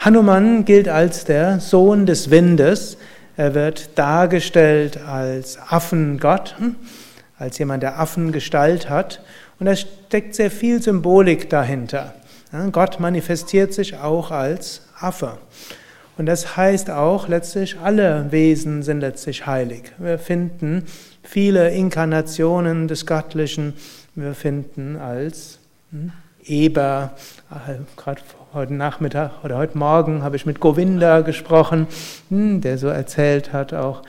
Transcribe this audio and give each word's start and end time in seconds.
Hanuman 0.00 0.64
gilt 0.64 0.88
als 0.88 1.24
der 1.24 1.60
Sohn 1.60 2.06
des 2.06 2.30
Windes. 2.30 2.96
Er 3.36 3.54
wird 3.54 3.96
dargestellt 3.96 4.98
als 5.06 5.58
Affengott. 5.68 6.56
Als 7.42 7.58
jemand, 7.58 7.82
der 7.82 7.98
Affengestalt 7.98 8.88
hat. 8.88 9.20
Und 9.58 9.66
da 9.66 9.74
steckt 9.74 10.36
sehr 10.36 10.48
viel 10.48 10.80
Symbolik 10.80 11.50
dahinter. 11.50 12.14
Gott 12.70 13.00
manifestiert 13.00 13.74
sich 13.74 13.96
auch 13.96 14.30
als 14.30 14.82
Affe. 15.00 15.38
Und 16.16 16.26
das 16.26 16.56
heißt 16.56 16.90
auch 16.90 17.26
letztlich, 17.26 17.78
alle 17.82 18.30
Wesen 18.30 18.84
sind 18.84 19.00
letztlich 19.00 19.44
heilig. 19.44 19.90
Wir 19.98 20.20
finden 20.20 20.84
viele 21.24 21.70
Inkarnationen 21.70 22.86
des 22.86 23.06
Göttlichen. 23.06 23.72
Wir 24.14 24.34
finden 24.34 24.96
als 24.96 25.58
hm, 25.90 26.12
Eber, 26.44 27.14
äh, 27.50 27.74
gerade 27.96 28.20
heute 28.54 28.74
Nachmittag 28.74 29.42
oder 29.42 29.56
heute 29.56 29.78
Morgen 29.78 30.22
habe 30.22 30.36
ich 30.36 30.44
mit 30.44 30.60
Govinda 30.60 31.22
gesprochen, 31.22 31.86
hm, 32.28 32.60
der 32.60 32.78
so 32.78 32.88
erzählt 32.88 33.52
hat, 33.52 33.72
auch 33.72 34.02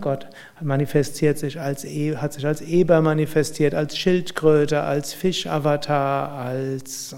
Gott 0.00 0.26
manifestiert 0.60 1.38
sich 1.38 1.60
als, 1.60 1.84
e, 1.84 2.16
hat 2.16 2.32
sich 2.32 2.46
als 2.46 2.60
Eber 2.60 3.00
manifestiert, 3.00 3.74
als 3.74 3.96
Schildkröte, 3.96 4.82
als 4.82 5.12
Fischavatar, 5.12 6.32
als 6.32 7.14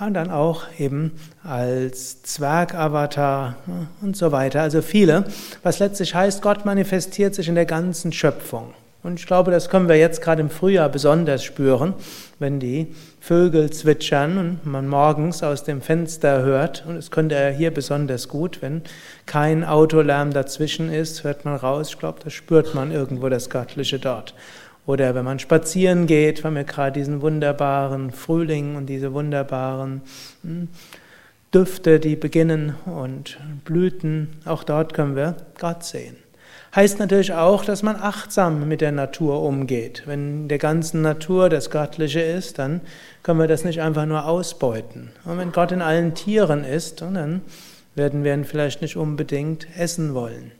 und 0.00 0.14
dann 0.14 0.30
auch 0.30 0.64
eben 0.78 1.12
als 1.44 2.22
Zwergavatar 2.22 3.56
und 4.00 4.16
so 4.16 4.32
weiter. 4.32 4.62
Also 4.62 4.82
viele, 4.82 5.24
was 5.62 5.78
letztlich 5.78 6.14
heißt, 6.14 6.42
Gott 6.42 6.64
manifestiert 6.64 7.34
sich 7.34 7.48
in 7.48 7.54
der 7.54 7.66
ganzen 7.66 8.12
Schöpfung. 8.12 8.74
Und 9.02 9.18
ich 9.18 9.26
glaube, 9.26 9.50
das 9.50 9.68
können 9.68 9.88
wir 9.88 9.96
jetzt 9.96 10.22
gerade 10.22 10.42
im 10.42 10.50
Frühjahr 10.50 10.88
besonders 10.88 11.42
spüren, 11.42 11.94
wenn 12.38 12.60
die 12.60 12.94
Vögel 13.20 13.70
zwitschern 13.70 14.38
und 14.38 14.66
man 14.66 14.86
morgens 14.88 15.42
aus 15.42 15.64
dem 15.64 15.80
Fenster 15.80 16.42
hört. 16.42 16.84
Und 16.86 16.96
es 16.96 17.10
könnte 17.10 17.34
er 17.34 17.50
hier 17.50 17.72
besonders 17.72 18.28
gut, 18.28 18.62
wenn 18.62 18.82
kein 19.26 19.64
Autolärm 19.64 20.32
dazwischen 20.32 20.92
ist, 20.92 21.24
hört 21.24 21.44
man 21.44 21.56
raus. 21.56 21.90
Ich 21.90 21.98
glaube, 21.98 22.20
da 22.22 22.30
spürt 22.30 22.74
man 22.74 22.92
irgendwo 22.92 23.28
das 23.28 23.50
Göttliche 23.50 23.98
dort. 23.98 24.34
Oder 24.86 25.14
wenn 25.14 25.24
man 25.24 25.38
spazieren 25.38 26.06
geht, 26.06 26.44
haben 26.44 26.56
wir 26.56 26.64
gerade 26.64 26.92
diesen 26.92 27.22
wunderbaren 27.22 28.10
Frühling 28.10 28.76
und 28.76 28.86
diese 28.86 29.12
wunderbaren 29.12 30.02
hm, 30.42 30.68
Düfte, 31.54 32.00
die 32.00 32.16
beginnen 32.16 32.74
und 32.86 33.38
Blüten. 33.64 34.28
Auch 34.44 34.64
dort 34.64 34.94
können 34.94 35.16
wir 35.16 35.36
Gott 35.58 35.84
sehen. 35.84 36.21
Heißt 36.74 36.98
natürlich 36.98 37.34
auch, 37.34 37.66
dass 37.66 37.82
man 37.82 37.96
achtsam 37.96 38.66
mit 38.66 38.80
der 38.80 38.92
Natur 38.92 39.42
umgeht. 39.42 40.04
Wenn 40.06 40.48
der 40.48 40.56
ganzen 40.56 41.02
Natur 41.02 41.50
das 41.50 41.68
Göttliche 41.68 42.20
ist, 42.20 42.58
dann 42.58 42.80
können 43.22 43.40
wir 43.40 43.46
das 43.46 43.64
nicht 43.64 43.82
einfach 43.82 44.06
nur 44.06 44.24
ausbeuten. 44.24 45.10
Und 45.26 45.36
wenn 45.36 45.52
Gott 45.52 45.70
in 45.72 45.82
allen 45.82 46.14
Tieren 46.14 46.64
ist, 46.64 47.02
dann 47.02 47.42
werden 47.94 48.24
wir 48.24 48.32
ihn 48.32 48.46
vielleicht 48.46 48.80
nicht 48.80 48.96
unbedingt 48.96 49.66
essen 49.76 50.14
wollen. 50.14 50.52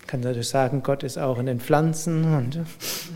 Ich 0.00 0.06
kann 0.08 0.20
natürlich 0.20 0.48
sagen, 0.48 0.82
Gott 0.82 1.04
ist 1.04 1.16
auch 1.16 1.38
in 1.38 1.46
den 1.46 1.60
Pflanzen 1.60 2.34
und 2.34 2.60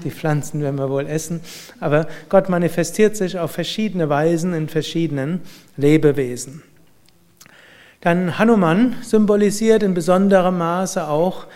die 0.05 0.11
Pflanzen 0.13 0.61
werden 0.63 0.79
wir 0.79 0.89
wohl 0.89 1.09
essen. 1.09 1.41
Aber 1.81 2.07
Gott 2.29 2.49
manifestiert 2.49 3.17
sich 3.17 3.41
auf 3.41 3.51
verschiedene 3.51 4.09
Weisen 4.09 4.55
in 4.55 4.69
verschiedenen 4.69 5.41
Lebewesen. 5.77 6.63
Dann 8.01 8.39
Hanuman 8.39 8.97
symbolisiert 9.03 9.83
in 9.83 9.93
besonderem 9.93 10.57
Maße 10.57 11.07
auch, 11.07 11.47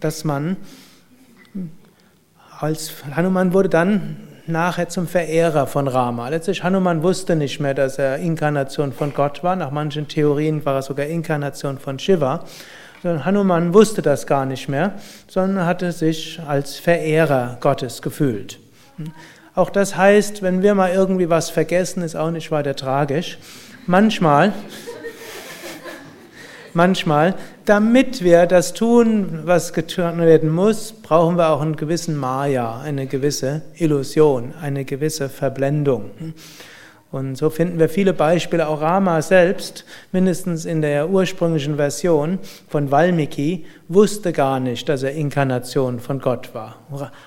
dass 0.00 0.24
man 0.24 0.56
als 2.58 2.92
Hanuman 3.14 3.52
wurde 3.52 3.68
dann 3.68 4.16
nachher 4.48 4.88
zum 4.88 5.06
Verehrer 5.06 5.68
von 5.68 5.86
Rama. 5.86 6.28
Letztlich 6.30 6.64
Hanuman 6.64 7.04
wusste 7.04 7.36
nicht 7.36 7.60
mehr, 7.60 7.74
dass 7.74 7.98
er 7.98 8.16
Inkarnation 8.16 8.92
von 8.92 9.14
Gott 9.14 9.44
war. 9.44 9.54
Nach 9.54 9.70
manchen 9.70 10.08
Theorien 10.08 10.64
war 10.64 10.74
er 10.76 10.82
sogar 10.82 11.06
Inkarnation 11.06 11.78
von 11.78 11.98
Shiva. 11.98 12.44
Hanuman 13.04 13.72
wusste 13.72 14.02
das 14.02 14.26
gar 14.26 14.46
nicht 14.46 14.68
mehr, 14.68 14.94
sondern 15.28 15.64
hatte 15.64 15.92
sich 15.92 16.40
als 16.44 16.76
Verehrer 16.76 17.58
Gottes 17.60 18.02
gefühlt. 18.02 18.58
Auch 19.54 19.70
das 19.70 19.96
heißt, 19.96 20.42
wenn 20.42 20.62
wir 20.62 20.74
mal 20.74 20.90
irgendwie 20.90 21.30
was 21.30 21.50
vergessen, 21.50 22.02
ist 22.02 22.16
auch 22.16 22.32
nicht 22.32 22.50
weiter 22.50 22.74
tragisch. 22.74 23.38
Manchmal 23.86 24.52
manchmal, 26.74 27.34
damit 27.64 28.22
wir 28.22 28.46
das 28.46 28.74
tun, 28.74 29.40
was 29.44 29.72
getan 29.72 30.18
werden 30.18 30.50
muss, 30.50 30.92
brauchen 30.92 31.36
wir 31.36 31.50
auch 31.50 31.60
einen 31.60 31.76
gewissen 31.76 32.16
Maya, 32.16 32.80
eine 32.80 33.06
gewisse 33.06 33.62
Illusion, 33.76 34.54
eine 34.60 34.84
gewisse 34.84 35.28
Verblendung. 35.28 36.10
Und 37.10 37.36
so 37.36 37.48
finden 37.48 37.78
wir 37.78 37.88
viele 37.88 38.12
Beispiele. 38.12 38.68
Auch 38.68 38.82
Rama 38.82 39.22
selbst, 39.22 39.86
mindestens 40.12 40.66
in 40.66 40.82
der 40.82 41.08
ursprünglichen 41.08 41.76
Version 41.76 42.38
von 42.68 42.90
Valmiki, 42.90 43.64
wusste 43.88 44.32
gar 44.32 44.60
nicht, 44.60 44.90
dass 44.90 45.02
er 45.02 45.12
Inkarnation 45.12 46.00
von 46.00 46.20
Gott 46.20 46.54
war. 46.54 46.76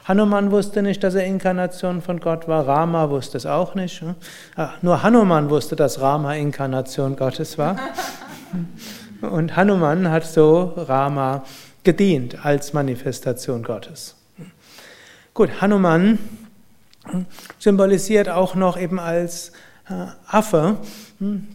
Hanuman 0.05 0.51
wusste 0.51 0.83
nicht, 0.83 1.03
dass 1.03 1.15
er 1.15 1.25
Inkarnation 1.25 2.03
von 2.03 2.19
Gott 2.19 2.47
war. 2.47 2.67
Rama 2.67 3.09
wusste 3.09 3.37
es 3.37 3.47
auch 3.47 3.73
nicht. 3.73 4.03
Ah, 4.55 4.73
nur 4.83 5.01
Hanuman 5.01 5.49
wusste, 5.49 5.75
dass 5.75 5.99
Rama 5.99 6.35
Inkarnation 6.35 7.15
Gottes 7.15 7.57
war. 7.57 7.75
Und 9.21 9.55
Hanuman 9.55 10.09
hat 10.09 10.25
so 10.25 10.73
Rama 10.75 11.45
gedient 11.83 12.43
als 12.45 12.73
Manifestation 12.73 13.63
Gottes. 13.63 14.15
Gut, 15.33 15.61
Hanuman 15.61 16.19
symbolisiert 17.59 18.29
auch 18.29 18.55
noch 18.55 18.77
eben 18.79 18.99
als 18.99 19.51
äh, 19.89 19.93
Affe, 20.27 20.77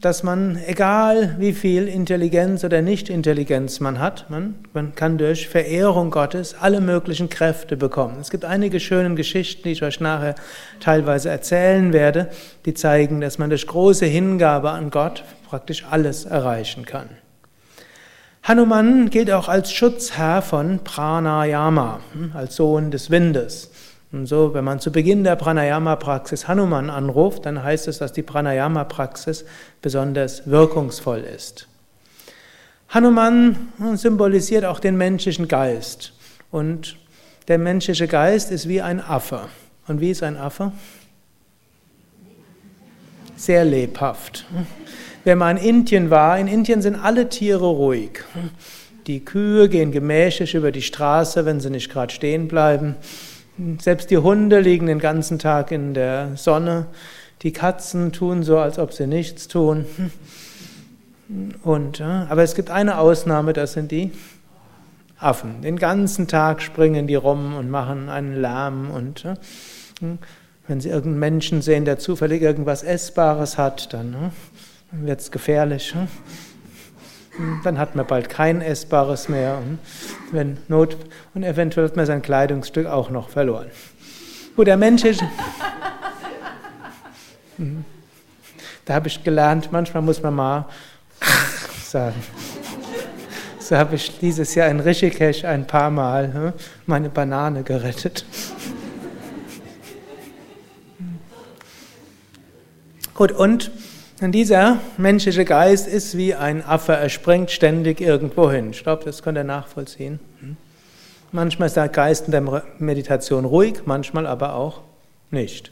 dass 0.01 0.23
man, 0.23 0.59
egal 0.67 1.37
wie 1.39 1.53
viel 1.53 1.89
Intelligenz 1.89 2.63
oder 2.63 2.83
Nicht-Intelligenz 2.83 3.81
man 3.81 3.99
hat, 3.99 4.31
man, 4.31 4.55
man 4.73 4.95
kann 4.95 5.19
durch 5.19 5.49
Verehrung 5.49 6.11
Gottes 6.11 6.55
alle 6.59 6.81
möglichen 6.81 7.29
Kräfte 7.29 7.77
bekommen. 7.77 8.19
Es 8.21 8.31
gibt 8.31 8.45
einige 8.45 8.79
schöne 8.79 9.15
Geschichten, 9.15 9.65
die 9.65 9.73
ich 9.73 9.83
euch 9.83 10.01
nachher 10.01 10.37
teilweise 10.81 11.31
erzählen 11.31 11.93
werde, 11.93 12.31
die 12.65 12.75
zeigen, 12.75 13.21
dass 13.21 13.39
man 13.39 13.51
durch 13.51 13.67
große 13.67 14.07
Hingabe 14.07 14.71
an 14.71 14.91
Gott 14.91 15.25
praktisch 15.49 15.85
alles 15.91 16.25
erreichen 16.25 16.85
kann. 16.85 17.09
Hanuman 18.47 19.11
gilt 19.11 19.33
auch 19.33 19.49
als 19.49 19.73
Schutzherr 19.73 20.41
von 20.41 20.79
Pranayama, 20.85 21.99
hm, 22.13 22.31
als 22.33 22.55
Sohn 22.55 22.93
des 22.93 23.11
Windes. 23.11 23.73
Und 24.13 24.27
so, 24.27 24.55
wenn 24.55 24.63
man 24.63 24.79
zu 24.79 24.93
Beginn 24.93 25.25
der 25.25 25.35
Pranayama-Praxis 25.35 26.47
Hanuman 26.47 26.89
anruft, 26.89 27.45
dann 27.45 27.65
heißt 27.65 27.89
es, 27.89 27.99
dass 27.99 28.13
die 28.13 28.23
Pranayama-Praxis 28.23 29.45
besonders 29.83 30.49
wirkungsvoll 30.49 31.23
ist. 31.23 31.67
Hanuman 32.89 33.73
hm, 33.79 33.97
symbolisiert 33.97 34.65
auch 34.65 34.79
den 34.79 34.97
menschlichen 34.97 35.49
Geist. 35.49 36.13
Und 36.53 36.99
der 37.49 37.59
menschliche 37.59 38.07
Geist 38.07 38.53
ist 38.53 38.69
wie 38.69 38.81
ein 38.81 39.01
Affe. 39.01 39.49
Und 39.89 40.01
wie 40.01 40.13
ist 40.13 40.23
ein 40.23 40.37
Affe? 40.37 40.71
Sehr 43.37 43.65
lebhaft. 43.65 44.47
Wenn 45.27 45.39
man 45.39 45.57
in 45.57 45.81
Indien 45.81 46.11
war, 46.11 46.39
in 46.39 46.47
Indien 46.47 46.83
sind 46.83 46.95
alle 46.95 47.29
Tiere 47.29 47.67
ruhig. 47.67 48.21
Die 49.09 49.25
Kühe 49.25 49.69
gehen 49.69 49.91
gemächlich 49.91 50.55
über 50.55 50.71
die 50.71 50.83
Straße, 50.83 51.45
wenn 51.45 51.59
sie 51.59 51.69
nicht 51.69 51.91
gerade 51.91 52.15
stehen 52.15 52.47
bleiben. 52.47 52.95
Selbst 53.81 54.13
die 54.13 54.19
Hunde 54.19 54.61
liegen 54.61 54.87
den 54.87 55.01
ganzen 55.01 55.41
Tag 55.41 55.73
in 55.73 55.95
der 55.95 56.37
Sonne. 56.37 56.87
Die 57.43 57.53
Katzen 57.53 58.13
tun 58.13 58.45
so, 58.45 58.59
als 58.59 58.79
ob 58.79 58.93
sie 58.93 59.09
nichts 59.09 59.49
tun. 59.49 59.87
Und, 61.65 62.01
aber 62.01 62.45
es 62.45 62.55
gibt 62.55 62.71
eine 62.71 62.97
Ausnahme, 62.97 63.53
das 63.53 63.73
sind 63.73 63.91
die 63.91 64.13
Affen. 65.19 65.61
Den 65.61 65.77
ganzen 65.77 66.29
Tag 66.29 66.63
springen 66.63 67.09
die 67.09 67.17
rum 67.17 67.57
und 67.57 67.69
machen 67.69 68.11
einen 68.11 68.41
Lärm 68.41 68.93
und 68.93 69.25
wenn 70.69 70.81
sie 70.81 70.89
irgendeinen 70.89 71.19
Menschen 71.19 71.63
sehen, 71.63 71.85
der 71.85 71.99
zufällig 71.99 72.43
irgendwas 72.43 72.85
Essbares 72.85 73.59
hat, 73.59 73.93
dann 73.93 74.31
hm, 74.91 75.07
wird 75.07 75.21
es 75.21 75.31
gefährlich. 75.31 75.95
Hm. 75.95 77.61
Dann 77.65 77.79
hat 77.79 77.95
man 77.95 78.07
bald 78.07 78.29
kein 78.31 78.63
Essbares 78.63 79.29
mehr 79.29 79.59
und, 79.59 79.79
wenn 80.33 80.57
Not, 80.69 80.97
und 81.35 81.43
eventuell 81.43 81.87
hat 81.87 81.97
man 81.97 82.07
sein 82.07 82.23
Kleidungsstück 82.23 82.87
auch 82.87 83.11
noch 83.11 83.29
verloren. 83.29 83.71
Gut, 84.57 84.67
der 84.67 84.79
Mensch 84.79 85.05
ist. 85.05 85.23
Da 88.87 88.95
habe 88.95 89.09
ich 89.09 89.23
gelernt, 89.23 89.71
manchmal 89.71 90.03
muss 90.03 90.23
man 90.23 90.35
mal 90.35 90.67
sagen. 91.85 92.17
So 93.59 93.77
habe 93.77 93.97
ich 93.97 94.19
dieses 94.19 94.55
Jahr 94.55 94.69
in 94.69 94.81
Rishikesh 94.81 95.45
ein 95.45 95.67
paar 95.67 95.91
Mal 95.91 96.33
hm, 96.33 96.53
meine 96.87 97.11
Banane 97.11 97.65
gerettet. 97.65 98.25
Gut, 103.13 103.33
und 103.33 103.71
dieser 104.21 104.79
menschliche 104.97 105.45
Geist 105.45 105.87
ist 105.87 106.17
wie 106.17 106.35
ein 106.35 106.65
Affe, 106.65 106.95
er 106.95 107.09
springt 107.09 107.51
ständig 107.51 108.01
irgendwo 108.01 108.51
hin. 108.51 108.71
Ich 108.71 108.83
glaube, 108.83 109.05
das 109.05 109.23
könnt 109.23 109.39
ihr 109.39 109.45
nachvollziehen. 109.45 110.21
Hm. 110.41 110.57
Manchmal 111.33 111.67
ist 111.67 111.77
der 111.77 111.89
Geist 111.89 112.27
in 112.27 112.33
der 112.33 112.63
Meditation 112.79 113.45
ruhig, 113.45 113.83
manchmal 113.85 114.27
aber 114.27 114.55
auch 114.55 114.81
nicht 115.31 115.71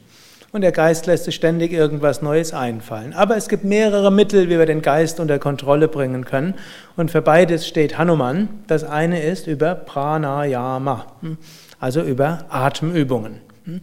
und 0.55 0.61
der 0.61 0.71
Geist 0.71 1.07
lässt 1.07 1.25
sich 1.25 1.35
ständig 1.35 1.73
irgendwas 1.73 2.23
Neues 2.23 2.55
einfallen. 2.55 3.13
Aber 3.13 3.37
es 3.37 3.49
gibt 3.49 3.65
mehrere 3.65 4.13
Mittel, 4.13 4.49
wie 4.49 4.57
wir 4.57 4.67
den 4.67 4.83
Geist 4.83 5.19
unter 5.19 5.41
Kontrolle 5.41 5.89
bringen 5.89 6.25
können. 6.25 6.55
Und 6.97 7.11
für 7.11 7.23
beides 7.23 7.67
steht 7.67 7.99
Hanuman. 7.99 8.49
Das 8.69 8.85
eine 8.85 9.21
ist 9.21 9.49
über 9.49 9.75
Pranayama, 9.75 11.07
hm, 11.23 11.39
also 11.81 12.03
über 12.03 12.45
Atemübungen. 12.51 13.41
Hm. 13.65 13.81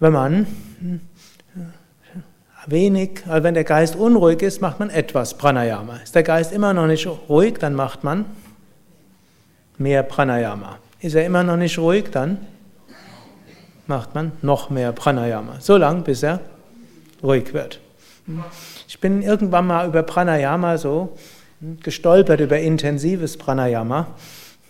Wenn 0.00 0.12
man 0.12 0.46
wenig, 2.66 3.22
also 3.26 3.42
wenn 3.44 3.54
der 3.54 3.64
Geist 3.64 3.96
unruhig 3.96 4.42
ist, 4.42 4.60
macht 4.60 4.80
man 4.80 4.90
etwas 4.90 5.34
Pranayama. 5.34 5.96
Ist 6.02 6.14
der 6.14 6.22
Geist 6.22 6.52
immer 6.52 6.72
noch 6.72 6.86
nicht 6.86 7.06
ruhig, 7.06 7.58
dann 7.58 7.74
macht 7.74 8.04
man 8.04 8.24
mehr 9.78 10.02
Pranayama. 10.02 10.78
Ist 11.00 11.14
er 11.14 11.24
immer 11.24 11.42
noch 11.42 11.56
nicht 11.56 11.78
ruhig, 11.78 12.10
dann 12.10 12.38
macht 13.86 14.14
man 14.14 14.32
noch 14.42 14.70
mehr 14.70 14.92
Pranayama, 14.92 15.56
so 15.60 15.76
lange 15.76 16.02
bis 16.02 16.22
er 16.22 16.40
ruhig 17.22 17.52
wird. 17.52 17.80
Ich 18.86 19.00
bin 19.00 19.22
irgendwann 19.22 19.66
mal 19.66 19.88
über 19.88 20.02
Pranayama 20.02 20.78
so 20.78 21.16
gestolpert, 21.82 22.40
über 22.40 22.58
intensives 22.58 23.36
Pranayama. 23.36 24.06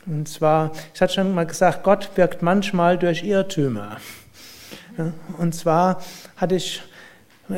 Und 0.07 0.29
zwar, 0.29 0.73
ich 0.95 1.01
hatte 1.01 1.13
schon 1.13 1.35
mal 1.35 1.47
gesagt, 1.47 1.83
Gott 1.83 2.11
wirkt 2.15 2.43
manchmal 2.43 2.97
durch 2.97 3.23
Irrtümer. 3.23 3.99
Und 5.39 5.55
zwar 5.55 6.01
hatte 6.37 6.55
ich, 6.55 6.83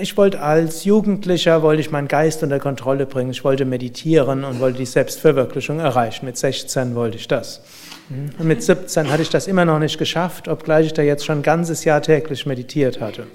ich 0.01 0.17
wollte 0.17 0.41
als 0.41 0.85
Jugendlicher, 0.85 1.63
wollte 1.63 1.81
ich 1.81 1.91
meinen 1.91 2.09
Geist 2.09 2.43
unter 2.43 2.59
Kontrolle 2.59 3.07
bringen. 3.07 3.31
Ich 3.31 3.45
wollte 3.45 3.65
meditieren 3.65 4.45
und 4.45 4.61
wollte 4.61 4.79
die 4.79 4.87
Selbstverwirklichung 4.87 5.81
erreichen. 5.81 6.27
Mit 6.27 6.37
16 6.37 6.95
wollte 6.95 7.19
ich 7.19 7.29
das. 7.29 7.61
Und 8.39 8.47
mit 8.47 8.63
17 8.63 9.11
hatte 9.11 9.23
ich 9.23 9.31
das 9.31 9.47
immer 9.47 9.65
noch 9.65 9.79
nicht 9.79 9.99
geschafft, 9.99 10.49
obgleich 10.49 10.87
ich 10.87 10.93
da 10.93 11.03
jetzt 11.03 11.25
schon 11.25 11.39
ein 11.39 11.43
ganzes 11.43 11.85
Jahr 11.85 12.03
täglich 12.03 12.47
meditiert 12.47 13.01
hatte. 13.01 13.27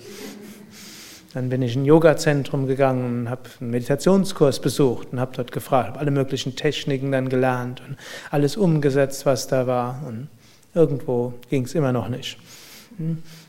Dann 1.34 1.50
bin 1.50 1.62
ich 1.62 1.76
in 1.76 1.84
ein 1.84 1.86
Yoga-Zentrum 1.86 2.68
gegangen 2.68 3.22
und 3.22 3.30
habe 3.30 3.44
einen 3.60 3.72
Meditationskurs 3.72 4.60
besucht 4.60 5.10
und 5.12 5.20
habe 5.20 5.36
dort 5.36 5.52
gefragt, 5.52 5.90
habe 5.90 6.00
alle 6.00 6.12
möglichen 6.12 6.56
Techniken 6.56 7.12
dann 7.12 7.30
gelernt 7.30 7.82
und 7.88 7.98
alles 8.32 8.58
umgesetzt, 8.58 9.26
was 9.26 9.48
da 9.48 9.68
war. 9.68 10.02
Und 10.08 10.30
irgendwo 10.74 11.34
ging 11.50 11.66
es 11.66 11.76
immer 11.76 11.92
noch 11.92 12.10
nicht. 12.10 12.38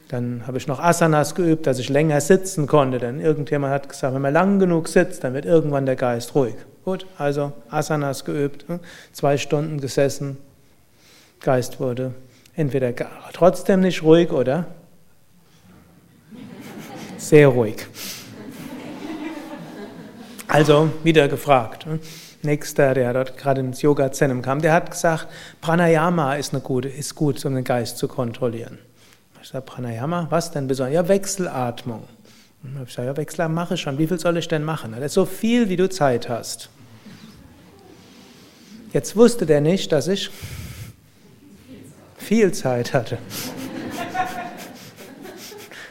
Dann 0.09 0.47
habe 0.47 0.59
ich 0.59 0.67
noch 0.67 0.79
Asanas 0.79 1.35
geübt, 1.35 1.67
dass 1.67 1.79
ich 1.79 1.89
länger 1.89 2.21
sitzen 2.21 2.67
konnte, 2.67 2.99
denn 2.99 3.21
irgendjemand 3.21 3.73
hat 3.73 3.89
gesagt, 3.89 4.15
wenn 4.15 4.23
man 4.23 4.33
lang 4.33 4.59
genug 4.59 4.89
sitzt, 4.89 5.25
dann 5.25 5.35
wird 5.35 5.45
irgendwann 5.45 5.87
der 5.87 5.97
Geist 5.97 6.35
ruhig. 6.35 6.55
Gut, 6.85 7.07
also 7.17 7.53
Asanas 7.71 8.25
geübt, 8.25 8.65
zwei 9.13 9.37
Stunden 9.37 9.81
gesessen, 9.81 10.39
Geist 11.41 11.79
wurde 11.81 12.13
entweder 12.57 12.93
trotzdem 13.33 13.81
nicht 13.81 14.03
ruhig 14.03 14.33
oder 14.33 14.67
sehr 17.17 17.49
ruhig. 17.49 17.87
Also 20.49 20.91
wieder 21.05 21.29
gefragt. 21.29 21.87
Ne? 21.87 22.01
Nächster, 22.43 22.95
der 22.95 23.13
dort 23.13 23.37
gerade 23.37 23.61
ins 23.61 23.83
Yoga 23.83 24.11
Zen 24.13 24.43
kam, 24.43 24.63
der 24.63 24.73
hat 24.73 24.91
gesagt, 24.91 25.29
Pranayama 25.61 26.37
ist, 26.37 26.55
eine 26.55 26.63
gute, 26.63 26.89
ist 26.89 27.15
gut, 27.15 27.45
um 27.45 27.55
den 27.55 27.65
Geist 27.65 27.99
zu 27.99 28.09
kontrollieren. 28.09 28.79
Ich 29.49 29.53
sage, 29.53 29.65
Pranayama, 29.65 30.27
was 30.29 30.51
denn 30.51 30.69
besonders? 30.69 30.95
Ja, 30.95 31.09
Wechselatmung. 31.09 32.03
Ich 32.87 32.93
sage, 32.93 33.09
ja, 33.09 33.17
Wechselatmung 33.17 33.55
mache 33.55 33.75
ich 33.77 33.81
schon. 33.81 33.97
Wie 33.97 34.07
viel 34.07 34.19
soll 34.19 34.37
ich 34.37 34.47
denn 34.47 34.63
machen? 34.63 34.93
Das 34.93 35.03
ist 35.03 35.15
so 35.15 35.25
viel, 35.25 35.71
wie 35.71 35.77
du 35.77 35.89
Zeit 35.89 36.29
hast. 36.29 36.69
Jetzt 38.93 39.17
wusste 39.17 39.47
der 39.47 39.63
nicht, 39.63 39.91
dass 39.91 40.07
ich 40.07 40.29
viel 42.19 42.53
Zeit 42.53 42.93
hatte. 42.93 43.17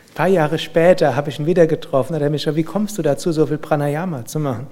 Ein 0.05 0.13
paar 0.13 0.27
Jahre 0.27 0.59
später 0.59 1.15
habe 1.15 1.31
ich 1.31 1.39
ihn 1.39 1.47
wieder 1.47 1.65
getroffen, 1.65 2.13
hat 2.13 2.21
er 2.21 2.29
mich 2.29 2.43
gesagt, 2.43 2.57
wie 2.57 2.63
kommst 2.63 2.99
du 2.99 3.01
dazu, 3.01 3.31
so 3.31 3.47
viel 3.47 3.57
Pranayama 3.57 4.25
zu 4.25 4.39
machen? 4.39 4.67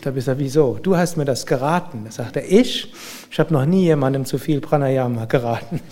Da 0.00 0.06
habe 0.06 0.18
ich 0.18 0.24
gesagt, 0.24 0.38
wieso? 0.38 0.78
Du 0.82 0.96
hast 0.96 1.18
mir 1.18 1.26
das 1.26 1.44
geraten. 1.44 2.04
Da 2.06 2.12
sagt 2.12 2.36
er, 2.36 2.50
ich? 2.50 2.94
Ich 3.30 3.38
habe 3.38 3.52
noch 3.52 3.66
nie 3.66 3.82
jemandem 3.82 4.24
zu 4.24 4.38
viel 4.38 4.62
Pranayama 4.62 5.26
geraten. 5.26 5.82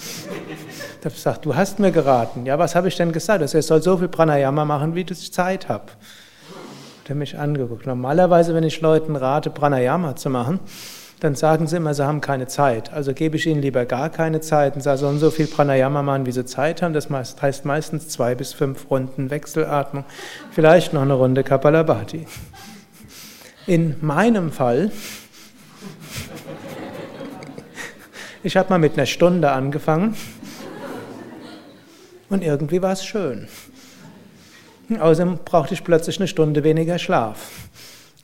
Da 1.04 1.10
gesagt, 1.10 1.44
du 1.44 1.54
hast 1.54 1.80
mir 1.80 1.92
geraten. 1.92 2.46
Ja, 2.46 2.58
was 2.58 2.74
habe 2.74 2.88
ich 2.88 2.96
denn 2.96 3.12
gesagt? 3.12 3.42
Er 3.42 3.62
soll 3.62 3.82
so 3.82 3.98
viel 3.98 4.08
Pranayama 4.08 4.64
machen, 4.64 4.94
wie 4.94 5.02
ich 5.02 5.32
Zeit 5.34 5.68
habe. 5.68 5.84
Hat 5.92 7.10
er 7.10 7.14
mich 7.14 7.38
angeguckt. 7.38 7.86
Normalerweise, 7.86 8.54
wenn 8.54 8.64
ich 8.64 8.80
Leuten 8.80 9.14
rate, 9.14 9.50
Pranayama 9.50 10.16
zu 10.16 10.30
machen, 10.30 10.60
dann 11.20 11.34
sagen 11.34 11.66
sie 11.66 11.76
immer, 11.76 11.92
sie 11.92 12.06
haben 12.06 12.22
keine 12.22 12.46
Zeit. 12.46 12.90
Also 12.90 13.12
gebe 13.12 13.36
ich 13.36 13.46
ihnen 13.46 13.60
lieber 13.60 13.84
gar 13.84 14.08
keine 14.08 14.40
Zeit 14.40 14.76
und 14.76 14.80
sage, 14.80 14.96
sollen 14.96 15.18
so 15.18 15.30
viel 15.30 15.46
Pranayama 15.46 16.02
machen, 16.02 16.24
wie 16.24 16.32
sie 16.32 16.46
Zeit 16.46 16.80
haben. 16.80 16.94
Das 16.94 17.10
heißt 17.10 17.66
meistens 17.66 18.08
zwei 18.08 18.34
bis 18.34 18.54
fünf 18.54 18.90
Runden 18.90 19.28
Wechselatmung, 19.28 20.06
vielleicht 20.52 20.94
noch 20.94 21.02
eine 21.02 21.12
Runde 21.12 21.44
Kapalabhati. 21.44 22.26
In 23.66 23.96
meinem 24.00 24.50
Fall, 24.50 24.90
ich 28.42 28.56
habe 28.56 28.70
mal 28.70 28.78
mit 28.78 28.94
einer 28.94 29.04
Stunde 29.04 29.50
angefangen 29.50 30.16
und 32.34 32.42
irgendwie 32.42 32.82
war 32.82 32.92
es 32.92 33.04
schön. 33.04 33.46
Außerdem 34.98 35.38
brauchte 35.44 35.72
ich 35.72 35.84
plötzlich 35.84 36.18
eine 36.18 36.26
Stunde 36.26 36.64
weniger 36.64 36.98
Schlaf. 36.98 37.68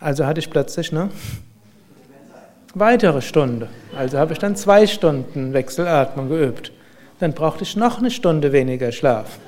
Also 0.00 0.26
hatte 0.26 0.40
ich 0.40 0.50
plötzlich 0.50 0.90
eine 0.92 1.10
weitere 2.74 3.22
Stunde. 3.22 3.68
Also 3.96 4.18
habe 4.18 4.32
ich 4.32 4.40
dann 4.40 4.56
zwei 4.56 4.88
Stunden 4.88 5.52
Wechselatmung 5.52 6.28
geübt. 6.28 6.72
Dann 7.20 7.34
brauchte 7.34 7.62
ich 7.62 7.76
noch 7.76 7.98
eine 7.98 8.10
Stunde 8.10 8.52
weniger 8.52 8.90
Schlaf. 8.90 9.38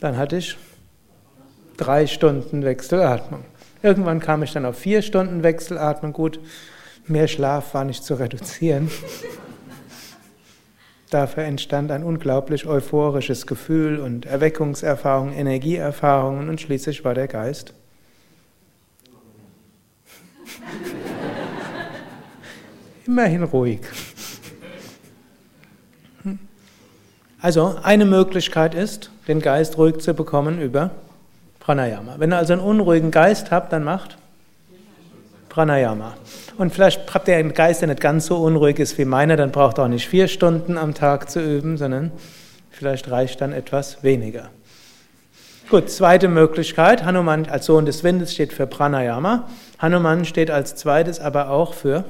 Dann 0.00 0.16
hatte 0.16 0.38
ich 0.38 0.56
drei 1.76 2.08
Stunden 2.08 2.64
Wechselatmung. 2.64 3.44
Irgendwann 3.82 4.18
kam 4.18 4.42
ich 4.42 4.52
dann 4.52 4.66
auf 4.66 4.78
vier 4.78 5.00
Stunden 5.00 5.44
Wechselatmung. 5.44 6.12
Gut, 6.12 6.40
mehr 7.06 7.28
Schlaf 7.28 7.72
war 7.72 7.84
nicht 7.84 8.02
zu 8.02 8.14
reduzieren. 8.14 8.90
Dafür 11.10 11.44
entstand 11.44 11.92
ein 11.92 12.02
unglaublich 12.02 12.66
euphorisches 12.66 13.46
Gefühl 13.46 13.98
und 14.00 14.26
Erweckungserfahrungen, 14.26 15.34
Energieerfahrungen 15.34 16.48
und 16.48 16.60
schließlich 16.60 17.04
war 17.04 17.14
der 17.14 17.28
Geist 17.28 17.74
immerhin 23.06 23.44
ruhig. 23.44 23.80
Also 27.40 27.76
eine 27.82 28.04
Möglichkeit 28.04 28.74
ist, 28.74 29.10
den 29.28 29.40
Geist 29.40 29.78
ruhig 29.78 29.98
zu 29.98 30.14
bekommen 30.14 30.60
über 30.60 30.90
Pranayama. 31.60 32.16
Wenn 32.18 32.32
ihr 32.32 32.38
also 32.38 32.54
einen 32.54 32.62
unruhigen 32.62 33.12
Geist 33.12 33.50
habt, 33.52 33.72
dann 33.72 33.84
macht 33.84 34.18
Pranayama. 35.56 36.18
Und 36.58 36.74
vielleicht 36.74 37.14
habt 37.14 37.28
ihr 37.28 37.36
einen 37.36 37.54
Geist, 37.54 37.80
der 37.80 37.88
nicht 37.88 38.02
ganz 38.02 38.26
so 38.26 38.36
unruhig 38.36 38.78
ist 38.78 38.98
wie 38.98 39.06
meiner, 39.06 39.36
dann 39.36 39.52
braucht 39.52 39.78
ihr 39.78 39.84
auch 39.84 39.88
nicht 39.88 40.06
vier 40.06 40.28
Stunden 40.28 40.76
am 40.76 40.92
Tag 40.92 41.30
zu 41.30 41.40
üben, 41.40 41.78
sondern 41.78 42.12
vielleicht 42.70 43.10
reicht 43.10 43.40
dann 43.40 43.54
etwas 43.54 44.02
weniger. 44.02 44.50
Gut, 45.70 45.88
zweite 45.88 46.28
Möglichkeit. 46.28 47.06
Hanuman 47.06 47.46
als 47.46 47.64
Sohn 47.64 47.86
des 47.86 48.04
Windes 48.04 48.34
steht 48.34 48.52
für 48.52 48.66
Pranayama. 48.66 49.48
Hanuman 49.78 50.26
steht 50.26 50.50
als 50.50 50.76
zweites 50.76 51.20
aber 51.20 51.48
auch 51.48 51.72
für 51.72 52.04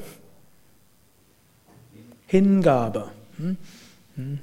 Hingabe, 2.27 3.11
hm? 3.39 3.57
Hm? 4.17 4.41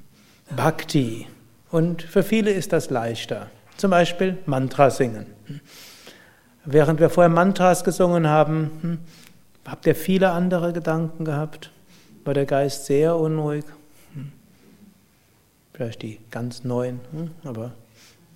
Bhakti. 0.55 1.27
Und 1.71 2.03
für 2.03 2.23
viele 2.23 2.51
ist 2.51 2.71
das 2.71 2.89
leichter. 2.89 3.47
Zum 3.75 3.91
Beispiel 3.91 4.37
Mantra 4.45 4.89
singen. 4.89 5.32
Hm? 6.63 6.73
Während 6.73 6.99
wir 6.99 7.09
vorher 7.09 7.29
Mantras 7.29 7.83
gesungen 7.83 8.27
haben, 8.27 8.99
habt 9.65 9.85
ihr 9.87 9.95
viele 9.95 10.31
andere 10.31 10.73
Gedanken 10.73 11.25
gehabt? 11.25 11.71
war 12.25 12.33
der 12.33 12.45
Geist 12.45 12.85
sehr 12.85 13.17
unruhig. 13.17 13.65
Hm. 14.13 14.31
Vielleicht 15.73 16.01
die 16.01 16.19
ganz 16.31 16.63
neuen, 16.63 16.99
hm, 17.11 17.31
aber 17.43 17.71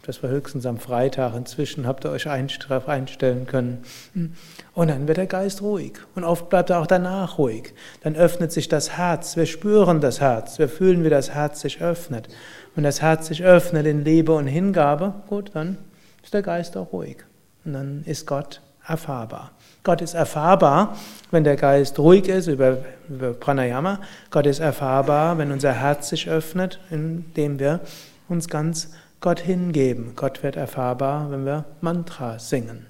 das 0.05 0.23
war 0.23 0.29
höchstens 0.29 0.65
am 0.65 0.77
Freitag. 0.77 1.35
Inzwischen 1.35 1.85
habt 1.85 2.05
ihr 2.05 2.11
euch 2.11 2.23
darauf 2.23 2.87
einstellen 2.87 3.45
können. 3.45 3.83
Hm. 4.13 4.33
Und 4.73 4.89
dann 4.89 5.07
wird 5.07 5.17
der 5.17 5.27
Geist 5.27 5.61
ruhig. 5.61 5.93
Und 6.15 6.23
oft 6.23 6.49
bleibt 6.49 6.69
er 6.69 6.79
auch 6.79 6.87
danach 6.87 7.37
ruhig. 7.37 7.73
Dann 8.03 8.15
öffnet 8.15 8.53
sich 8.53 8.69
das 8.69 8.97
Herz. 8.97 9.35
Wir 9.35 9.45
spüren 9.45 9.99
das 9.99 10.21
Herz. 10.21 10.59
Wir 10.59 10.69
fühlen, 10.69 11.03
wie 11.03 11.09
das 11.09 11.31
Herz 11.31 11.59
sich 11.59 11.81
öffnet. 11.81 12.29
Wenn 12.73 12.85
das 12.85 13.01
Herz 13.01 13.27
sich 13.27 13.43
öffnet 13.43 13.85
in 13.85 14.05
Liebe 14.05 14.33
und 14.33 14.47
Hingabe, 14.47 15.13
gut, 15.27 15.51
dann 15.53 15.77
ist 16.23 16.33
der 16.33 16.41
Geist 16.41 16.77
auch 16.77 16.93
ruhig. 16.93 17.26
Und 17.67 17.73
dann 17.73 18.03
ist 18.05 18.25
Gott 18.25 18.61
erfahrbar. 18.87 19.51
Gott 19.83 20.01
ist 20.01 20.13
erfahrbar, 20.13 20.97
wenn 21.31 21.43
der 21.43 21.57
Geist 21.57 21.99
ruhig 21.99 22.29
ist 22.29 22.47
über, 22.47 22.77
über 23.09 23.33
Pranayama. 23.33 23.99
Gott 24.31 24.45
ist 24.45 24.59
erfahrbar, 24.59 25.37
wenn 25.37 25.51
unser 25.51 25.73
Herz 25.73 26.07
sich 26.09 26.29
öffnet, 26.29 26.79
indem 26.89 27.59
wir 27.59 27.81
uns 28.29 28.47
ganz 28.47 28.93
Gott 29.19 29.41
hingeben. 29.41 30.13
Gott 30.15 30.43
wird 30.43 30.55
erfahrbar, 30.55 31.29
wenn 31.29 31.45
wir 31.45 31.65
Mantra 31.81 32.39
singen. 32.39 32.85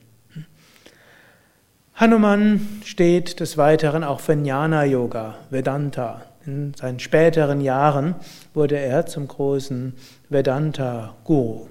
Hanuman 1.95 2.81
steht 2.85 3.39
des 3.39 3.57
Weiteren 3.57 4.03
auch 4.03 4.19
für 4.19 4.33
Jnana 4.33 4.85
Yoga, 4.85 5.35
Vedanta. 5.49 6.21
In 6.45 6.75
seinen 6.75 6.99
späteren 6.99 7.61
Jahren 7.61 8.13
wurde 8.53 8.77
er 8.77 9.07
zum 9.07 9.27
großen 9.27 9.93
Vedanta-Guru. 10.29 11.67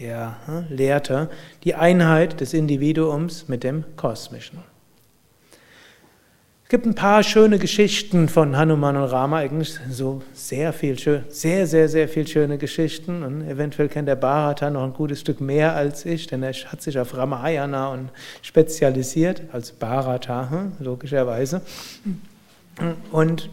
Er 0.00 0.36
hm, 0.46 0.66
lehrte 0.68 1.28
die 1.64 1.74
Einheit 1.74 2.40
des 2.40 2.54
Individuums 2.54 3.48
mit 3.48 3.64
dem 3.64 3.84
Kosmischen. 3.96 4.58
Es 6.62 6.70
gibt 6.70 6.84
ein 6.84 6.94
paar 6.94 7.22
schöne 7.22 7.58
Geschichten 7.58 8.28
von 8.28 8.56
Hanuman 8.56 8.96
und 8.96 9.04
Rama, 9.04 9.38
eigentlich 9.38 9.80
so 9.90 10.22
sehr 10.34 10.74
viel 10.74 10.98
sehr, 11.30 11.66
sehr, 11.66 11.88
sehr 11.88 12.08
viel 12.08 12.28
schöne 12.28 12.58
Geschichten. 12.58 13.22
Und 13.22 13.48
eventuell 13.48 13.88
kennt 13.88 14.06
der 14.06 14.16
Bharata 14.16 14.68
noch 14.68 14.84
ein 14.84 14.92
gutes 14.92 15.20
Stück 15.20 15.40
mehr 15.40 15.74
als 15.74 16.04
ich, 16.04 16.26
denn 16.26 16.42
er 16.42 16.52
hat 16.52 16.82
sich 16.82 16.98
auf 16.98 17.16
Ramayana 17.16 17.88
und 17.88 18.10
spezialisiert 18.42 19.42
als 19.50 19.72
Bharata, 19.72 20.50
hm, 20.50 20.72
logischerweise. 20.78 21.62
Und 23.10 23.48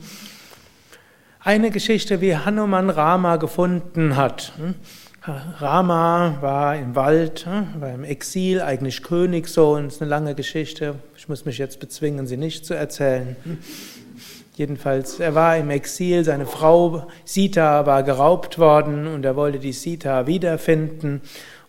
eine 1.40 1.72
Geschichte, 1.72 2.22
wie 2.22 2.36
Hanuman 2.36 2.90
Rama 2.90 3.38
gefunden 3.38 4.18
hat. 4.18 4.52
Rama 5.28 6.38
war 6.42 6.76
im 6.76 6.96
Wald, 6.96 7.48
hm, 7.48 7.82
war 7.82 7.92
im 7.92 8.04
Exil, 8.04 8.62
eigentlich 8.62 9.02
Königssohn, 9.02 9.88
ist 9.88 10.02
eine 10.02 10.10
lange 10.10 10.36
Geschichte. 10.36 10.96
Ich 11.18 11.28
muss 11.28 11.46
mich 11.46 11.58
jetzt 11.58 11.80
bezwingen, 11.80 12.28
sie 12.28 12.38
nicht 12.38 12.66
zu 12.66 12.76
erzählen. 12.76 13.36
Jedenfalls, 14.56 15.20
er 15.20 15.34
war 15.34 15.58
im 15.58 15.72
Exil, 15.72 16.24
seine 16.24 16.46
Frau 16.46 17.08
Sita 17.26 17.88
war 17.88 18.04
geraubt 18.04 18.60
worden 18.60 19.08
und 19.08 19.26
er 19.26 19.36
wollte 19.36 19.60
die 19.60 19.74
Sita 19.74 20.28
wiederfinden. 20.28 21.22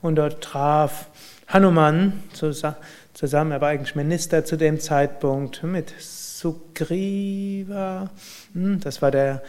Und 0.02 0.16
dort 0.16 0.42
traf 0.42 1.08
Hanuman 1.48 2.12
zusammen, 2.32 3.52
er 3.52 3.60
war 3.60 3.70
eigentlich 3.70 3.96
Minister 3.96 4.44
zu 4.44 4.56
dem 4.56 4.80
Zeitpunkt, 4.80 5.62
mit 5.62 5.94
Sugriva, 5.98 8.10
hm, 8.52 8.80
das 8.80 9.00
war 9.00 9.10
der 9.10 9.42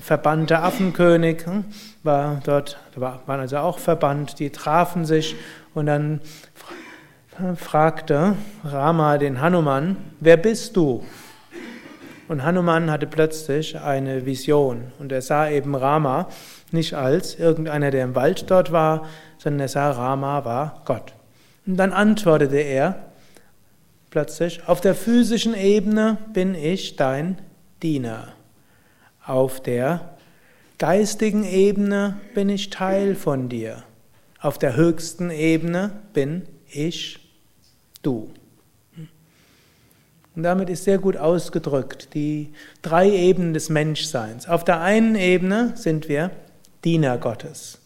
verbannte 0.00 0.60
Affenkönig, 0.60 1.46
hm, 1.46 1.64
war 2.02 2.40
dort, 2.44 2.78
waren 2.96 3.40
also 3.40 3.58
auch 3.58 3.78
verbannt, 3.78 4.38
die 4.38 4.50
trafen 4.50 5.04
sich 5.04 5.36
und 5.74 5.86
dann 5.86 6.20
fragte 7.56 8.36
Rama 8.64 9.18
den 9.18 9.40
Hanuman, 9.40 9.96
wer 10.20 10.36
bist 10.36 10.76
du? 10.76 11.04
Und 12.28 12.42
Hanuman 12.42 12.90
hatte 12.90 13.06
plötzlich 13.06 13.78
eine 13.78 14.24
Vision 14.24 14.92
und 14.98 15.12
er 15.12 15.20
sah 15.20 15.48
eben 15.48 15.74
Rama 15.74 16.28
nicht 16.70 16.94
als 16.94 17.38
irgendeiner, 17.38 17.90
der 17.90 18.04
im 18.04 18.14
Wald 18.14 18.50
dort 18.50 18.72
war, 18.72 19.06
sondern 19.38 19.60
er 19.60 19.68
sah, 19.68 19.90
Rama 19.90 20.44
war 20.44 20.82
Gott. 20.84 21.12
Und 21.66 21.76
dann 21.76 21.92
antwortete 21.92 22.56
er 22.56 22.96
plötzlich, 24.10 24.66
auf 24.68 24.80
der 24.80 24.94
physischen 24.94 25.54
Ebene 25.54 26.18
bin 26.32 26.54
ich 26.54 26.96
dein 26.96 27.38
Diener. 27.82 28.33
Auf 29.26 29.62
der 29.62 30.16
geistigen 30.78 31.44
Ebene 31.44 32.16
bin 32.34 32.50
ich 32.50 32.68
Teil 32.68 33.14
von 33.14 33.48
dir. 33.48 33.82
Auf 34.38 34.58
der 34.58 34.76
höchsten 34.76 35.30
Ebene 35.30 35.92
bin 36.12 36.42
ich 36.70 37.20
du. 38.02 38.30
Und 40.36 40.42
damit 40.42 40.68
ist 40.68 40.84
sehr 40.84 40.98
gut 40.98 41.16
ausgedrückt 41.16 42.12
die 42.12 42.52
drei 42.82 43.08
Ebenen 43.08 43.54
des 43.54 43.70
Menschseins. 43.70 44.46
Auf 44.46 44.62
der 44.62 44.82
einen 44.82 45.14
Ebene 45.14 45.72
sind 45.74 46.08
wir 46.08 46.30
Diener 46.84 47.16
Gottes. 47.16 47.78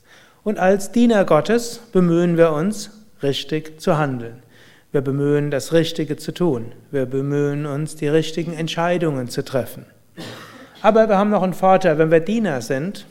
Und 0.42 0.58
als 0.58 0.90
Diener 0.90 1.24
Gottes 1.24 1.80
bemühen 1.92 2.36
wir 2.36 2.52
uns, 2.52 2.90
richtig 3.22 3.80
zu 3.80 3.96
handeln. 3.96 4.42
Wir 4.90 5.02
bemühen, 5.02 5.52
das 5.52 5.72
Richtige 5.72 6.16
zu 6.16 6.32
tun. 6.32 6.72
Wir 6.90 7.06
bemühen 7.06 7.66
uns, 7.66 7.94
die 7.94 8.08
richtigen 8.08 8.54
Entscheidungen 8.54 9.28
zu 9.28 9.44
treffen. 9.44 9.86
Aber 10.80 11.08
wir 11.08 11.18
haben 11.18 11.30
noch 11.30 11.42
einen 11.42 11.54
Vorteil, 11.54 11.98
wenn 11.98 12.10
wir 12.10 12.20
Diener 12.20 12.62
sind, 12.62 13.06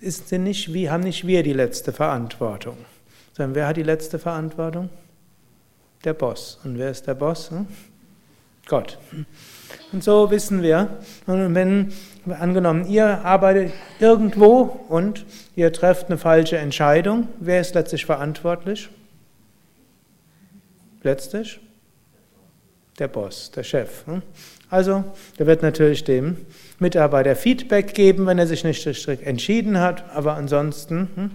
ist 0.00 0.32
nicht, 0.32 0.72
wie, 0.72 0.90
haben 0.90 1.04
nicht 1.04 1.26
wir 1.26 1.42
die 1.42 1.52
letzte 1.52 1.92
Verantwortung, 1.92 2.76
sondern 3.36 3.54
wer 3.54 3.66
hat 3.68 3.76
die 3.76 3.84
letzte 3.84 4.18
Verantwortung? 4.18 4.90
Der 6.04 6.14
Boss. 6.14 6.58
Und 6.64 6.78
wer 6.78 6.90
ist 6.90 7.06
der 7.06 7.14
Boss? 7.14 7.50
Hm? 7.50 7.68
Gott. 8.66 8.98
Und 9.92 10.02
so 10.02 10.30
wissen 10.30 10.62
wir, 10.62 10.88
wenn 11.26 11.92
angenommen, 12.28 12.86
ihr 12.86 13.24
arbeitet 13.24 13.72
irgendwo 14.00 14.62
und 14.88 15.24
ihr 15.54 15.72
trefft 15.72 16.06
eine 16.06 16.18
falsche 16.18 16.58
Entscheidung, 16.58 17.28
wer 17.38 17.60
ist 17.60 17.74
letztlich 17.74 18.04
verantwortlich? 18.04 18.88
Letztlich? 21.02 21.60
Der 22.98 23.08
Boss, 23.08 23.50
der 23.50 23.62
Chef. 23.62 24.06
Hm? 24.06 24.22
Also, 24.72 25.04
der 25.38 25.46
wird 25.46 25.60
natürlich 25.60 26.02
dem 26.02 26.38
Mitarbeiter 26.78 27.36
Feedback 27.36 27.92
geben, 27.92 28.24
wenn 28.24 28.38
er 28.38 28.46
sich 28.46 28.64
nicht 28.64 28.82
strikt 28.96 29.22
entschieden 29.22 29.78
hat, 29.78 30.02
aber 30.14 30.34
ansonsten, 30.34 31.10
hm, 31.14 31.30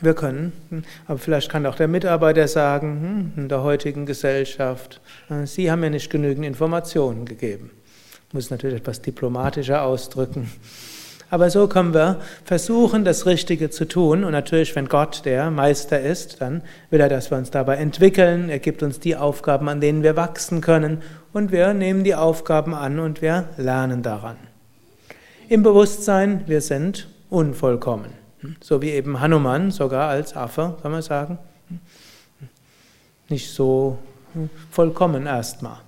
wir 0.00 0.14
können, 0.14 0.54
hm, 0.70 0.82
aber 1.06 1.18
vielleicht 1.18 1.50
kann 1.50 1.66
auch 1.66 1.74
der 1.74 1.88
Mitarbeiter 1.88 2.48
sagen, 2.48 3.32
hm, 3.36 3.42
in 3.42 3.48
der 3.50 3.62
heutigen 3.62 4.06
Gesellschaft, 4.06 5.02
äh, 5.28 5.44
Sie 5.44 5.70
haben 5.70 5.80
mir 5.80 5.90
nicht 5.90 6.08
genügend 6.08 6.46
Informationen 6.46 7.26
gegeben. 7.26 7.70
Muss 8.32 8.48
natürlich 8.48 8.78
etwas 8.78 9.02
diplomatischer 9.02 9.82
ausdrücken. 9.82 10.50
Aber 11.28 11.48
so 11.48 11.66
können 11.66 11.94
wir 11.94 12.20
versuchen, 12.44 13.06
das 13.06 13.24
Richtige 13.24 13.70
zu 13.70 13.86
tun. 13.86 14.24
Und 14.24 14.32
natürlich, 14.32 14.76
wenn 14.76 14.86
Gott 14.86 15.22
der 15.24 15.50
Meister 15.50 15.98
ist, 15.98 16.42
dann 16.42 16.60
will 16.90 17.00
er, 17.00 17.08
dass 17.08 17.30
wir 17.30 17.38
uns 17.38 17.50
dabei 17.50 17.76
entwickeln. 17.76 18.50
Er 18.50 18.58
gibt 18.58 18.82
uns 18.82 19.00
die 19.00 19.16
Aufgaben, 19.16 19.70
an 19.70 19.80
denen 19.80 20.02
wir 20.02 20.14
wachsen 20.14 20.60
können. 20.60 21.00
Und 21.32 21.52
wir 21.52 21.74
nehmen 21.74 22.04
die 22.04 22.14
Aufgaben 22.14 22.74
an 22.74 22.98
und 22.98 23.22
wir 23.22 23.48
lernen 23.56 24.02
daran. 24.02 24.36
Im 25.48 25.62
Bewusstsein, 25.62 26.44
wir 26.46 26.60
sind 26.60 27.08
unvollkommen. 27.30 28.12
So 28.60 28.82
wie 28.82 28.90
eben 28.90 29.20
Hanuman, 29.20 29.70
sogar 29.70 30.08
als 30.08 30.36
Affe, 30.36 30.76
kann 30.82 30.92
man 30.92 31.02
sagen. 31.02 31.38
Nicht 33.28 33.50
so 33.50 33.98
vollkommen 34.70 35.26
erstmal 35.26 35.78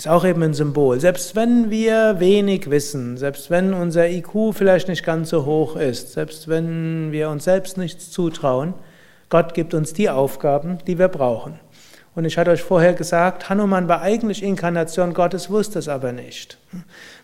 ist 0.00 0.08
auch 0.08 0.24
eben 0.24 0.42
ein 0.42 0.54
Symbol. 0.54 0.98
Selbst 0.98 1.36
wenn 1.36 1.70
wir 1.70 2.20
wenig 2.20 2.70
wissen, 2.70 3.18
selbst 3.18 3.50
wenn 3.50 3.74
unser 3.74 4.08
IQ 4.08 4.54
vielleicht 4.54 4.88
nicht 4.88 5.04
ganz 5.04 5.28
so 5.28 5.44
hoch 5.44 5.76
ist, 5.76 6.12
selbst 6.12 6.48
wenn 6.48 7.12
wir 7.12 7.28
uns 7.28 7.44
selbst 7.44 7.76
nichts 7.76 8.10
zutrauen, 8.10 8.72
Gott 9.28 9.52
gibt 9.52 9.74
uns 9.74 9.92
die 9.92 10.08
Aufgaben, 10.08 10.78
die 10.86 10.98
wir 10.98 11.08
brauchen. 11.08 11.60
Und 12.14 12.24
ich 12.24 12.38
hatte 12.38 12.50
euch 12.50 12.62
vorher 12.62 12.94
gesagt, 12.94 13.48
Hanuman 13.48 13.88
war 13.88 14.02
eigentlich 14.02 14.42
Inkarnation 14.42 15.14
Gottes, 15.14 15.48
wusste 15.48 15.78
es 15.78 15.88
aber 15.88 16.12
nicht. 16.12 16.58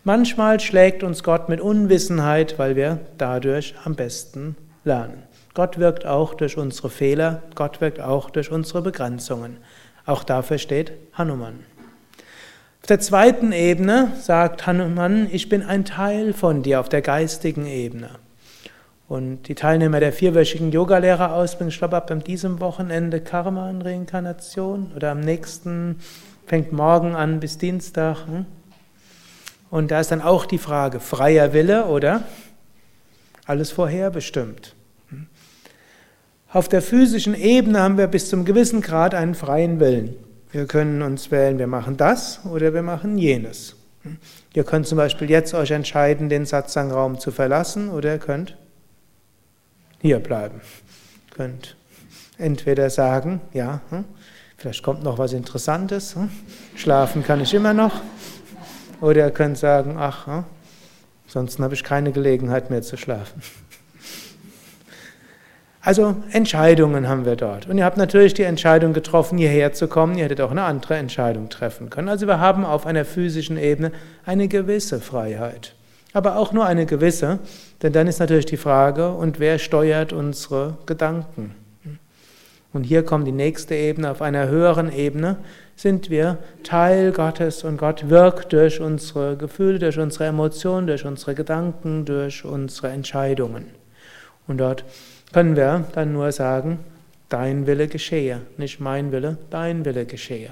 Manchmal 0.05 0.61
schlägt 0.61 1.03
uns 1.03 1.25
Gott 1.25 1.49
mit 1.49 1.61
Unwissenheit, 1.61 2.59
weil 2.59 2.77
wir 2.77 3.01
dadurch 3.19 3.75
am 3.85 3.97
besten 3.97 4.57
lernen. 4.85 5.25
Gott 5.55 5.79
wirkt 5.79 6.07
auch 6.07 6.35
durch 6.35 6.57
unsere 6.57 6.91
Fehler, 6.91 7.43
Gott 7.55 7.81
wirkt 7.81 8.01
auch 8.01 8.31
durch 8.31 8.53
unsere 8.53 8.83
Begrenzungen. 8.83 9.57
Auch 10.05 10.23
dafür 10.23 10.59
steht 10.59 10.93
Hanuman. 11.15 11.61
Auf 12.83 12.87
der 12.89 13.01
zweiten 13.01 13.51
Ebene 13.51 14.13
sagt 14.21 14.67
Hanuman, 14.67 15.29
ich 15.33 15.49
bin 15.49 15.65
ein 15.65 15.85
Teil 15.85 16.33
von 16.33 16.63
dir 16.63 16.79
auf 16.79 16.89
der 16.89 17.03
geistigen 17.03 17.67
Ebene. 17.67 18.11
Und 19.09 19.45
die 19.45 19.55
Teilnehmer 19.55 20.01
der 20.01 20.13
vierwöchigen 20.13 20.73
Yogalehrerausbildung, 20.73 21.69
ich 21.69 21.79
glaube 21.79 21.97
ab 21.97 22.25
diesem 22.25 22.59
Wochenende 22.59 23.21
Karma 23.21 23.71
und 23.71 23.83
Reinkarnation 23.83 24.91
oder 24.97 25.13
am 25.13 25.21
nächsten, 25.21 26.01
fängt 26.47 26.73
morgen 26.73 27.15
an 27.15 27.39
bis 27.39 27.57
Dienstag. 27.57 28.27
Hm? 28.27 28.47
Und 29.71 29.93
da 29.93 30.01
ist 30.01 30.11
dann 30.11 30.23
auch 30.23 30.45
die 30.45 30.59
Frage, 30.59 30.99
freier 30.99 31.53
Wille 31.53 31.87
oder 31.87 32.25
alles 33.47 33.71
vorherbestimmt. 33.71 34.75
Hm? 35.11 35.27
Auf 36.53 36.69
der 36.69 36.83
physischen 36.83 37.37
Ebene 37.37 37.81
haben 37.81 37.99
wir 37.99 38.09
bis 38.09 38.29
zum 38.29 38.45
gewissen 38.45 38.81
Grad 38.81 39.15
einen 39.15 39.37
freien 39.37 39.79
Willen. 39.79 40.17
Wir 40.51 40.67
können 40.67 41.03
uns 41.03 41.31
wählen, 41.31 41.61
wir 41.61 41.67
machen 41.69 41.97
das 41.97 42.41
oder 42.45 42.75
wir 42.75 42.83
machen 42.83 43.19
jenes. 43.19 43.77
Ihr 44.55 44.65
könnt 44.65 44.87
zum 44.87 44.99
Beispiel 44.99 45.31
jetzt 45.31 45.55
euch 45.55 45.71
entscheiden, 45.71 46.29
den 46.29 46.47
Satsang-Raum 46.47 47.21
zu 47.21 47.31
verlassen 47.31 47.89
oder 47.91 48.13
ihr 48.13 48.19
könnt 48.19 48.57
hier 50.07 50.21
bleiben. 50.21 50.61
Könnt 51.35 51.77
entweder 52.39 52.89
sagen, 52.91 53.41
ja, 53.53 53.81
hm, 53.91 54.05
vielleicht 54.57 54.83
kommt 54.83 55.03
noch 55.03 55.19
was 55.19 55.33
Interessantes, 55.33 56.15
hm, 56.15 56.31
schlafen 56.77 57.25
kann 57.25 57.41
ich 57.41 57.53
immer 57.55 57.75
noch, 57.75 58.01
oder 59.01 59.27
ihr 59.27 59.31
könnt 59.31 59.59
sagen, 59.59 59.97
ach, 59.99 60.27
hm, 60.27 60.45
ansonsten 61.27 61.65
habe 61.65 61.75
ich 61.75 61.83
keine 61.83 62.13
Gelegenheit 62.13 62.71
mehr 62.71 62.83
zu 62.83 62.97
schlafen. 62.97 63.43
Also 65.81 66.17
Entscheidungen 66.33 67.09
haben 67.09 67.25
wir 67.25 67.37
dort. 67.37 67.69
Und 67.69 67.79
ihr 67.79 67.85
habt 67.85 67.97
natürlich 67.97 68.35
die 68.35 68.43
Entscheidung 68.43 68.93
getroffen, 68.93 69.39
hierher 69.39 69.73
zu 69.73 69.87
kommen. 69.87 70.19
Ihr 70.19 70.25
hättet 70.25 70.41
auch 70.41 70.51
eine 70.51 70.65
andere 70.65 70.97
Entscheidung 70.97 71.49
treffen 71.49 71.91
können. 71.91 72.09
Also 72.09 72.27
wir 72.27 72.41
haben 72.41 72.65
auf 72.65 72.87
einer 72.87 73.05
physischen 73.05 73.57
Ebene 73.57 73.93
eine 74.25 74.49
gewisse 74.49 75.01
Freiheit. 75.01 75.76
Aber 76.17 76.39
auch 76.39 76.55
nur 76.55 76.65
eine 76.65 76.87
gewisse, 76.87 77.41
denn 77.83 77.93
dann 77.93 78.07
ist 78.07 78.21
natürlich 78.21 78.47
die 78.47 78.57
Frage, 78.57 79.11
und 79.11 79.39
wer 79.39 79.59
steuert 79.59 80.15
unsere 80.15 80.79
Gedanken? 80.87 81.55
Und 82.73 82.85
hier 82.85 83.03
kommt 83.03 83.27
die 83.27 83.33
nächste 83.33 83.75
Ebene. 83.75 84.13
Auf 84.13 84.23
einer 84.23 84.49
höheren 84.49 84.91
Ebene 84.91 85.37
sind 85.77 86.09
wir 86.09 86.39
Teil 86.63 87.13
Gottes 87.13 87.65
und 87.65 87.77
Gott 87.77 88.09
wirkt 88.09 88.55
durch 88.55 88.81
unsere 88.81 89.37
Gefühle, 89.37 89.79
durch 89.79 89.99
unsere 89.99 90.25
Emotionen, 90.25 90.87
durch 90.87 91.05
unsere 91.05 91.35
Gedanken, 91.35 92.07
durch 92.07 92.47
unsere 92.47 92.89
Entscheidungen. 92.89 93.67
Und 94.47 94.57
dort 94.57 94.87
können 95.35 95.55
wir 95.55 95.85
dann 95.93 96.15
nur 96.15 96.33
sagen, 96.33 96.79
dein 97.29 97.67
Wille 97.67 97.89
geschehe, 97.89 98.41
nicht 98.57 98.81
mein 98.81 99.13
Wille, 99.13 99.37
dein 99.51 99.85
Wille 99.85 100.07
geschehe. 100.07 100.49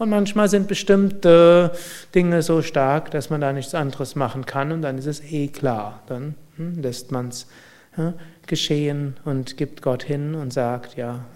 Und 0.00 0.08
manchmal 0.08 0.48
sind 0.48 0.66
bestimmte 0.66 1.72
Dinge 2.14 2.40
so 2.40 2.62
stark, 2.62 3.10
dass 3.10 3.28
man 3.28 3.42
da 3.42 3.52
nichts 3.52 3.74
anderes 3.74 4.16
machen 4.16 4.46
kann 4.46 4.72
und 4.72 4.80
dann 4.80 4.96
ist 4.96 5.04
es 5.04 5.20
eh 5.30 5.48
klar. 5.48 6.00
Dann 6.06 6.36
hm, 6.56 6.80
lässt 6.80 7.12
man 7.12 7.28
es 7.28 7.46
hm, 7.92 8.14
geschehen 8.46 9.18
und 9.26 9.58
gibt 9.58 9.82
Gott 9.82 10.02
hin 10.02 10.34
und 10.34 10.54
sagt, 10.54 10.96
ja, 10.96 11.26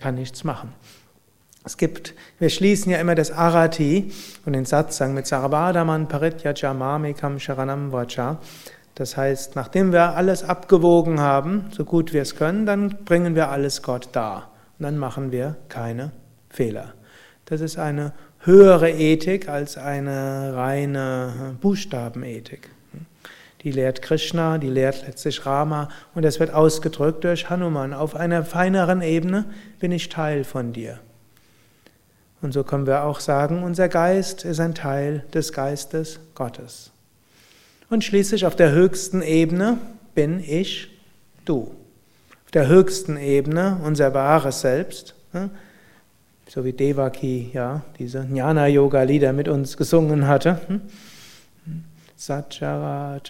kann 0.00 0.16
nichts 0.16 0.42
machen. 0.42 0.72
Es 1.62 1.76
gibt, 1.76 2.14
wir 2.40 2.50
schließen 2.50 2.90
ja 2.90 2.98
immer 2.98 3.14
das 3.14 3.30
Arati 3.30 4.10
und 4.44 4.54
den 4.54 4.64
Satsang 4.64 5.14
mit 5.14 5.28
Sarvadaman 5.28 6.08
Paritya 6.08 6.54
Jamamikam 6.56 7.38
Sharanam 7.38 7.92
Vacha. 7.92 8.40
Das 8.96 9.16
heißt, 9.16 9.54
nachdem 9.54 9.92
wir 9.92 10.16
alles 10.16 10.42
abgewogen 10.42 11.20
haben, 11.20 11.66
so 11.70 11.84
gut 11.84 12.12
wir 12.12 12.22
es 12.22 12.34
können, 12.34 12.66
dann 12.66 13.04
bringen 13.04 13.36
wir 13.36 13.50
alles 13.50 13.82
Gott 13.82 14.08
dar. 14.10 14.50
Und 14.80 14.82
dann 14.82 14.98
machen 14.98 15.30
wir 15.30 15.54
keine 15.68 16.10
Fehler. 16.48 16.94
Das 17.52 17.60
ist 17.60 17.78
eine 17.78 18.14
höhere 18.38 18.90
Ethik 18.90 19.46
als 19.46 19.76
eine 19.76 20.54
reine 20.56 21.54
Buchstabenethik. 21.60 22.70
Die 23.60 23.70
lehrt 23.70 24.00
Krishna, 24.00 24.56
die 24.56 24.70
lehrt 24.70 25.04
letztlich 25.06 25.44
Rama 25.44 25.90
und 26.14 26.24
das 26.24 26.40
wird 26.40 26.54
ausgedrückt 26.54 27.24
durch 27.24 27.50
Hanuman. 27.50 27.92
Auf 27.92 28.16
einer 28.16 28.42
feineren 28.42 29.02
Ebene 29.02 29.44
bin 29.80 29.92
ich 29.92 30.08
Teil 30.08 30.44
von 30.44 30.72
dir. 30.72 30.98
Und 32.40 32.52
so 32.54 32.64
können 32.64 32.86
wir 32.86 33.04
auch 33.04 33.20
sagen, 33.20 33.64
unser 33.64 33.90
Geist 33.90 34.46
ist 34.46 34.58
ein 34.58 34.74
Teil 34.74 35.22
des 35.34 35.52
Geistes 35.52 36.20
Gottes. 36.34 36.90
Und 37.90 38.02
schließlich 38.02 38.46
auf 38.46 38.56
der 38.56 38.72
höchsten 38.72 39.20
Ebene 39.20 39.76
bin 40.14 40.40
ich 40.40 40.88
du. 41.44 41.74
Auf 42.46 42.50
der 42.54 42.68
höchsten 42.68 43.18
Ebene 43.18 43.78
unser 43.84 44.14
wahres 44.14 44.62
Selbst, 44.62 45.14
so 46.52 46.66
wie 46.66 46.74
Devaki 46.74 47.50
ja 47.54 47.80
diese 47.98 48.26
Jnana-Yoga-Lieder 48.30 49.32
mit 49.32 49.48
uns 49.48 49.78
gesungen 49.78 50.26
hatte. 50.26 50.60
Hm? 50.66 50.82
Satchara 52.14 53.22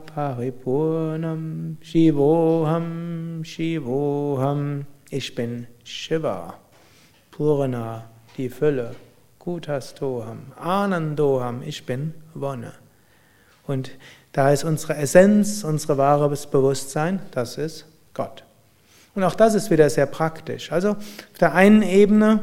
Paripurnam 0.00 1.76
Shivoham 1.82 3.44
Shivoham 3.44 4.86
Ich 5.10 5.34
bin 5.34 5.66
Shiva, 5.84 6.54
Purana, 7.30 8.06
die 8.38 8.48
Fülle, 8.48 8.94
Kutastoham, 9.38 10.52
Anandoham, 10.56 11.62
ich 11.62 11.84
bin 11.84 12.14
Wonne. 12.32 12.72
Und 13.66 13.90
da 14.32 14.52
ist 14.52 14.64
unsere 14.64 14.96
Essenz, 14.96 15.64
unsere 15.64 15.98
wahres 15.98 16.46
Bewusstsein, 16.46 17.20
das 17.32 17.58
ist 17.58 17.84
Gott. 18.14 18.44
Und 19.14 19.24
auch 19.24 19.34
das 19.34 19.54
ist 19.54 19.70
wieder 19.70 19.90
sehr 19.90 20.06
praktisch. 20.06 20.70
Also 20.72 20.90
auf 20.90 21.38
der 21.40 21.54
einen 21.54 21.82
Ebene, 21.82 22.40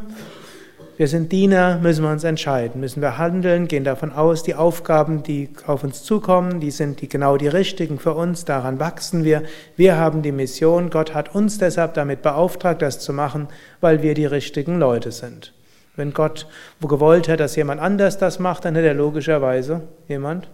wir 0.98 1.08
sind 1.08 1.32
Diener, 1.32 1.78
müssen 1.78 2.04
wir 2.04 2.12
uns 2.12 2.24
entscheiden, 2.24 2.82
müssen 2.82 3.02
wir 3.02 3.18
handeln, 3.20 3.68
gehen 3.68 3.84
davon 3.84 4.12
aus, 4.12 4.42
die 4.42 4.56
Aufgaben, 4.56 5.22
die 5.22 5.50
auf 5.68 5.84
uns 5.84 6.04
zukommen, 6.04 6.60
die 6.60 6.72
sind 6.72 7.02
die, 7.02 7.08
genau 7.08 7.38
die 7.38 7.48
richtigen 7.48 8.00
für 8.00 8.16
uns, 8.16 8.46
daran 8.46 8.80
wachsen 8.80 9.24
wir. 9.24 9.44
Wir 9.76 9.98
haben 9.98 10.24
die 10.24 10.32
Mission, 10.32 10.90
Gott 10.90 11.14
hat 11.14 11.36
uns 11.36 11.60
deshalb 11.60 11.94
damit 11.94 12.24
beauftragt, 12.24 12.82
das 12.82 13.00
zu 13.00 13.14
machen, 13.14 13.48
weil 13.80 14.02
wir 14.02 14.16
die 14.16 14.26
richtigen 14.26 14.80
Leute 14.80 15.12
sind. 15.12 15.54
Wenn 15.96 16.14
Gott 16.14 16.48
wo 16.80 16.88
gewollt 16.88 17.28
hätte, 17.28 17.44
dass 17.44 17.56
jemand 17.56 17.80
anders 17.80 18.18
das 18.18 18.40
macht, 18.40 18.66
dann 18.66 18.76
hätte 18.76 18.88
er 18.88 18.94
logischerweise 18.94 19.84
jemand 20.08 20.48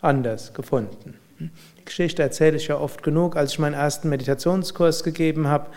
anders 0.00 0.52
gefunden. 0.54 1.14
Die 1.38 1.84
Geschichte 1.84 2.22
erzähle 2.22 2.56
ich 2.56 2.68
ja 2.68 2.78
oft 2.78 3.02
genug, 3.02 3.36
als 3.36 3.52
ich 3.52 3.58
meinen 3.58 3.74
ersten 3.74 4.08
Meditationskurs 4.08 5.04
gegeben 5.04 5.48
habe. 5.48 5.68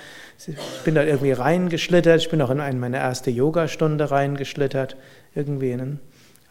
Ich 0.48 0.56
bin 0.84 0.96
da 0.96 1.04
irgendwie 1.04 1.34
reingeschlittert, 1.34 2.22
ich 2.22 2.30
bin 2.30 2.42
auch 2.42 2.50
in 2.50 2.60
eine 2.60 2.80
meine 2.80 2.98
erste 2.98 3.30
Yogastunde 3.30 4.10
reingeschlittert. 4.10 4.96
Irgendwie 5.36 5.72
in 5.72 6.00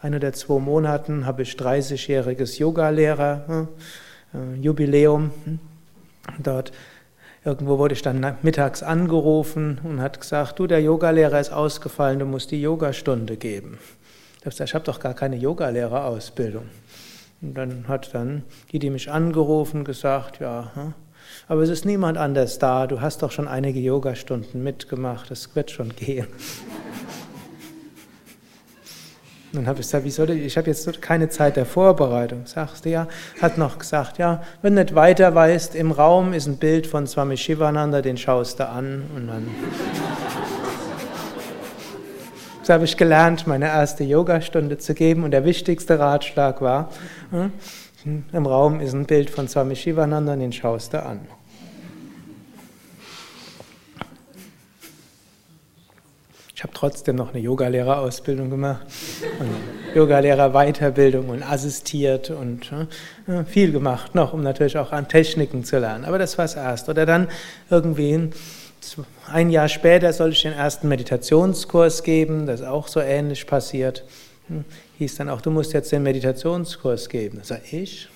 ein 0.01 0.15
oder 0.15 0.33
zwei 0.33 0.59
Monaten 0.59 1.25
habe 1.25 1.43
ich 1.43 1.51
30-jähriges 1.53 2.57
Yogalehrer, 2.57 3.67
äh, 4.33 4.61
Jubiläum. 4.61 5.31
Dort 6.39 6.71
irgendwo 7.43 7.77
wurde 7.77 7.93
ich 7.93 8.01
dann 8.01 8.37
mittags 8.41 8.81
angerufen 8.83 9.79
und 9.83 10.01
hat 10.01 10.21
gesagt, 10.21 10.57
du, 10.59 10.67
der 10.67 10.81
Yogalehrer 10.81 11.39
ist 11.39 11.51
ausgefallen, 11.51 12.19
du 12.19 12.25
musst 12.25 12.51
die 12.51 12.61
Yogastunde 12.61 13.35
geben. 13.35 13.77
Ich 14.39 14.45
habe 14.45 14.51
gesagt, 14.51 14.69
ich 14.69 14.73
habe 14.73 14.85
doch 14.85 14.99
gar 14.99 15.13
keine 15.13 15.35
Yogalehrerausbildung. 15.35 16.63
Und 17.41 17.55
dann 17.55 17.87
hat 17.87 18.13
dann 18.13 18.43
die, 18.71 18.79
die 18.79 18.89
mich 18.89 19.11
angerufen, 19.11 19.83
gesagt, 19.83 20.39
ja, 20.39 20.71
hm, 20.75 20.93
aber 21.47 21.61
es 21.61 21.69
ist 21.69 21.85
niemand 21.85 22.17
anders 22.17 22.59
da, 22.59 22.87
du 22.87 23.01
hast 23.01 23.23
doch 23.23 23.31
schon 23.31 23.47
einige 23.47 23.79
Yogastunden 23.79 24.63
mitgemacht, 24.63 25.31
das 25.31 25.55
wird 25.55 25.71
schon 25.71 25.95
gehen. 25.95 26.27
Dann 29.53 29.67
habe 29.67 29.81
ich 29.81 29.85
gesagt, 29.87 30.05
wie 30.05 30.11
soll 30.11 30.29
ich, 30.29 30.45
ich 30.45 30.57
habe 30.57 30.67
jetzt 30.67 31.01
keine 31.01 31.27
Zeit 31.27 31.57
der 31.57 31.65
Vorbereitung. 31.65 32.45
Sagst 32.45 32.85
du 32.85 32.89
ja, 32.89 33.09
hat 33.41 33.57
noch 33.57 33.79
gesagt, 33.79 34.17
ja, 34.17 34.41
wenn 34.61 34.77
du 34.77 34.83
nicht 34.83 34.95
weiter 34.95 35.35
weißt, 35.35 35.75
im 35.75 35.91
Raum 35.91 36.31
ist 36.31 36.47
ein 36.47 36.55
Bild 36.55 36.87
von 36.87 37.05
Swami 37.05 37.35
Shivananda, 37.35 38.01
den 38.01 38.15
schaust 38.15 38.61
du 38.61 38.69
an 38.69 39.03
und 39.13 39.27
dann. 39.27 39.47
So 42.63 42.73
habe 42.73 42.85
ich 42.85 42.95
gelernt, 42.95 43.47
meine 43.47 43.65
erste 43.65 44.03
Yogastunde 44.03 44.77
zu 44.77 44.93
geben 44.93 45.23
und 45.23 45.31
der 45.31 45.45
wichtigste 45.45 45.97
Ratschlag 45.97 46.61
war, 46.61 46.91
hm, 47.31 47.51
im 48.31 48.45
Raum 48.45 48.79
ist 48.79 48.93
ein 48.93 49.05
Bild 49.05 49.31
von 49.31 49.47
Swami 49.47 49.75
Shivananda, 49.75 50.35
den 50.35 50.53
schaust 50.53 50.93
du 50.93 51.03
an. 51.03 51.21
Ich 56.55 56.61
habe 56.61 56.73
trotzdem 56.75 57.15
noch 57.15 57.33
eine 57.33 57.39
Yogalehrerausbildung 57.39 58.51
gemacht 58.51 58.85
und 59.39 59.95
Yogalehrer-Weiterbildung 59.95 61.29
und 61.29 61.41
assistiert 61.41 62.29
und 62.29 62.71
äh, 63.27 63.43
viel 63.45 63.71
gemacht 63.71 64.13
noch, 64.13 64.33
um 64.33 64.43
natürlich 64.43 64.77
auch 64.77 64.91
an 64.91 65.07
Techniken 65.07 65.63
zu 65.63 65.79
lernen. 65.79 66.05
Aber 66.05 66.19
das 66.19 66.37
war 66.37 66.45
es 66.45 66.53
erst. 66.53 66.89
Oder 66.89 67.07
dann 67.07 67.27
irgendwie 67.71 68.29
Jahr 69.49 69.69
später 69.69 70.11
soll 70.13 70.31
ich 70.31 70.41
den 70.41 70.53
ersten 70.53 70.87
Meditationskurs 70.87 72.03
geben, 72.03 72.45
das 72.45 72.61
ist 72.61 72.67
auch 72.67 72.87
so 72.87 72.99
ähnlich 72.99 73.45
passiert. 73.47 74.03
Hm, 74.47 74.65
hieß 74.97 75.15
dann 75.15 75.29
auch, 75.29 75.41
du 75.41 75.51
musst 75.51 75.73
jetzt 75.73 75.91
den 75.91 76.03
Meditationskurs 76.03 77.09
geben. 77.09 77.37
Da 77.39 77.43
sag 77.43 77.73
ich, 77.73 78.09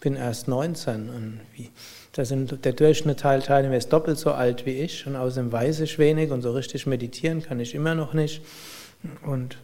bin 0.00 0.16
erst 0.16 0.48
19 0.48 1.08
und 1.08 1.40
wie? 1.54 1.70
Da 2.12 2.26
sind 2.26 2.64
der 2.66 2.74
Durchschnitt 2.74 3.20
Teilnehmer 3.20 3.76
ist 3.76 3.90
doppelt 3.90 4.18
so 4.18 4.32
alt 4.32 4.66
wie 4.66 4.72
ich 4.72 5.06
und 5.06 5.16
außerdem 5.16 5.50
weiß 5.50 5.80
ich 5.80 5.98
wenig 5.98 6.30
und 6.30 6.42
so 6.42 6.52
richtig 6.52 6.86
meditieren 6.86 7.42
kann 7.42 7.58
ich 7.58 7.74
immer 7.74 7.94
noch 7.94 8.12
nicht. 8.12 8.42
Und 9.24 9.56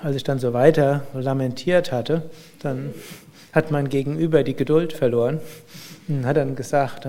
als 0.00 0.16
ich 0.16 0.24
dann 0.24 0.38
so 0.38 0.54
weiter 0.54 1.06
lamentiert 1.12 1.92
hatte, 1.92 2.22
dann 2.60 2.94
hat 3.52 3.70
mein 3.70 3.90
Gegenüber 3.90 4.44
die 4.44 4.54
Geduld 4.54 4.94
verloren 4.94 5.40
und 6.08 6.24
hat 6.24 6.38
dann 6.38 6.56
gesagt, 6.56 7.06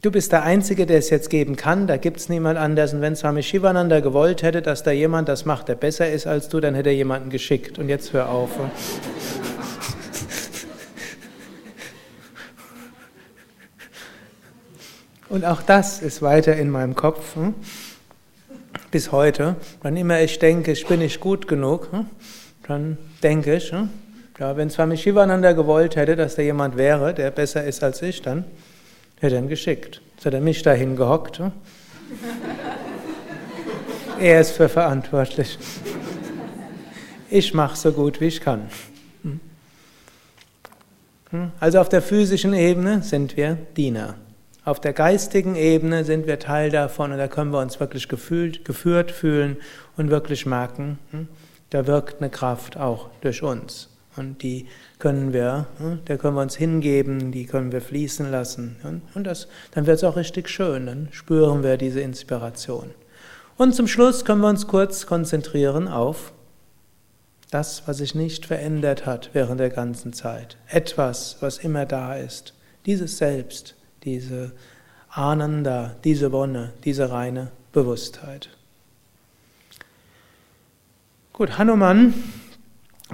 Du 0.00 0.12
bist 0.12 0.30
der 0.30 0.44
Einzige, 0.44 0.86
der 0.86 0.98
es 0.98 1.10
jetzt 1.10 1.28
geben 1.28 1.56
kann, 1.56 1.88
da 1.88 1.96
gibt 1.96 2.18
es 2.18 2.28
niemand 2.28 2.56
anders. 2.56 2.94
Und 2.94 3.00
wenn 3.00 3.16
Swami 3.16 3.42
Shivananda 3.42 3.98
gewollt 3.98 4.44
hätte, 4.44 4.62
dass 4.62 4.84
da 4.84 4.92
jemand 4.92 5.28
das 5.28 5.44
macht, 5.44 5.66
der 5.66 5.74
besser 5.74 6.08
ist 6.08 6.24
als 6.28 6.48
du, 6.48 6.60
dann 6.60 6.76
hätte 6.76 6.90
er 6.90 6.94
jemanden 6.94 7.30
geschickt. 7.30 7.80
Und 7.80 7.88
jetzt 7.88 8.12
hör 8.12 8.28
auf. 8.28 8.50
Und 15.28 15.44
auch 15.44 15.62
das 15.62 16.00
ist 16.00 16.22
weiter 16.22 16.54
in 16.54 16.70
meinem 16.70 16.94
Kopf. 16.94 17.36
Bis 18.92 19.10
heute. 19.10 19.56
Wann 19.82 19.96
immer 19.96 20.20
ich 20.20 20.38
denke, 20.38 20.70
ich 20.70 20.86
bin 20.86 21.00
nicht 21.00 21.18
gut 21.18 21.48
genug, 21.48 21.88
dann 22.68 22.98
denke 23.24 23.56
ich, 23.56 23.72
ja, 24.38 24.56
wenn 24.56 24.70
Swami 24.70 24.96
Shivananda 24.96 25.52
gewollt 25.54 25.96
hätte, 25.96 26.14
dass 26.14 26.36
da 26.36 26.42
jemand 26.42 26.76
wäre, 26.76 27.14
der 27.14 27.32
besser 27.32 27.64
ist 27.64 27.82
als 27.82 28.00
ich, 28.00 28.22
dann 28.22 28.44
hätte 29.20 29.36
er 29.36 29.42
ihn 29.42 29.48
geschickt. 29.48 30.00
Jetzt 30.14 30.26
hat 30.26 30.34
er 30.34 30.40
mich 30.40 30.62
dahin 30.62 30.96
gehockt. 30.96 31.40
er 34.20 34.40
ist 34.40 34.52
für 34.52 34.68
verantwortlich. 34.68 35.58
Ich 37.30 37.54
mache 37.54 37.76
so 37.76 37.92
gut, 37.92 38.20
wie 38.20 38.26
ich 38.26 38.40
kann. 38.40 38.68
Also 41.60 41.80
auf 41.80 41.88
der 41.90 42.00
physischen 42.00 42.54
Ebene 42.54 43.02
sind 43.02 43.36
wir 43.36 43.58
Diener. 43.76 44.14
Auf 44.64 44.80
der 44.80 44.92
geistigen 44.92 45.56
Ebene 45.56 46.04
sind 46.04 46.26
wir 46.26 46.38
Teil 46.38 46.70
davon 46.70 47.12
und 47.12 47.18
da 47.18 47.28
können 47.28 47.52
wir 47.52 47.60
uns 47.60 47.80
wirklich 47.80 48.08
gefühlt, 48.08 48.64
geführt 48.64 49.10
fühlen 49.10 49.56
und 49.96 50.10
wirklich 50.10 50.46
merken, 50.46 50.98
hm, 51.10 51.28
da 51.70 51.86
wirkt 51.86 52.20
eine 52.20 52.30
Kraft 52.30 52.76
auch 52.76 53.10
durch 53.20 53.42
uns. 53.42 53.88
Und 54.16 54.42
die 54.42 54.66
können 54.98 55.32
wir, 55.32 55.66
hm, 55.78 56.04
der 56.06 56.18
können 56.18 56.34
wir 56.34 56.42
uns 56.42 56.56
hingeben, 56.56 57.30
die 57.32 57.46
können 57.46 57.72
wir 57.72 57.80
fließen 57.80 58.30
lassen. 58.30 58.76
Und 59.14 59.24
das, 59.24 59.48
dann 59.72 59.86
wird 59.86 59.98
es 59.98 60.04
auch 60.04 60.16
richtig 60.16 60.48
schön, 60.48 60.86
dann 60.86 61.08
spüren 61.12 61.62
wir 61.62 61.76
diese 61.76 62.00
Inspiration. 62.00 62.90
Und 63.56 63.74
zum 63.74 63.86
Schluss 63.86 64.24
können 64.24 64.40
wir 64.40 64.48
uns 64.48 64.66
kurz 64.66 65.06
konzentrieren 65.06 65.88
auf 65.88 66.32
das, 67.50 67.82
was 67.86 67.98
sich 67.98 68.14
nicht 68.14 68.46
verändert 68.46 69.06
hat 69.06 69.30
während 69.32 69.60
der 69.60 69.70
ganzen 69.70 70.12
Zeit. 70.12 70.56
Etwas, 70.68 71.38
was 71.40 71.58
immer 71.58 71.86
da 71.86 72.14
ist. 72.14 72.54
Dieses 72.86 73.18
Selbst, 73.18 73.74
diese 74.04 74.52
Ananda, 75.08 75.96
diese 76.04 76.30
Wonne, 76.32 76.72
diese 76.84 77.10
reine 77.10 77.50
Bewusstheit. 77.72 78.50
Gut, 81.32 81.56
Hanuman 81.56 82.14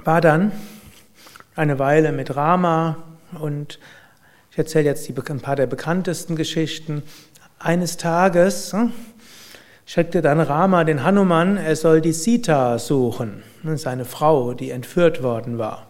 war 0.03 0.19
dann 0.19 0.51
eine 1.55 1.79
Weile 1.79 2.11
mit 2.11 2.35
Rama 2.35 2.97
und 3.39 3.79
ich 4.51 4.57
erzähle 4.57 4.85
jetzt 4.85 5.07
die, 5.07 5.15
ein 5.29 5.39
paar 5.39 5.55
der 5.55 5.67
bekanntesten 5.67 6.35
Geschichten. 6.35 7.03
Eines 7.59 7.97
Tages 7.97 8.73
hm, 8.73 8.91
schickte 9.85 10.21
dann 10.21 10.39
Rama 10.39 10.83
den 10.83 11.03
Hanuman, 11.03 11.57
er 11.57 11.75
soll 11.75 12.01
die 12.01 12.13
Sita 12.13 12.77
suchen, 12.79 13.43
seine 13.75 14.05
Frau, 14.05 14.53
die 14.53 14.71
entführt 14.71 15.23
worden 15.23 15.57
war. 15.57 15.87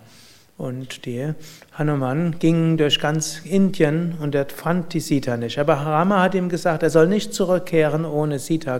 Und 0.58 1.06
die 1.06 1.34
Hanuman 1.74 2.40
ging 2.40 2.78
durch 2.78 3.02
ganz 3.02 3.42
Indien 3.44 4.16
und 4.22 4.36
er 4.36 4.48
fand 4.48 4.94
die 4.94 5.02
Sita 5.02 5.36
nicht. 5.36 5.60
Aber 5.60 5.74
Rama 5.74 6.22
hat 6.22 6.34
ihm 6.34 6.48
gesagt, 6.48 6.82
er 6.82 6.90
soll 6.90 7.08
nicht 7.08 7.34
zurückkehren, 7.34 8.06
ohne 8.06 8.40
Sita 8.40 8.80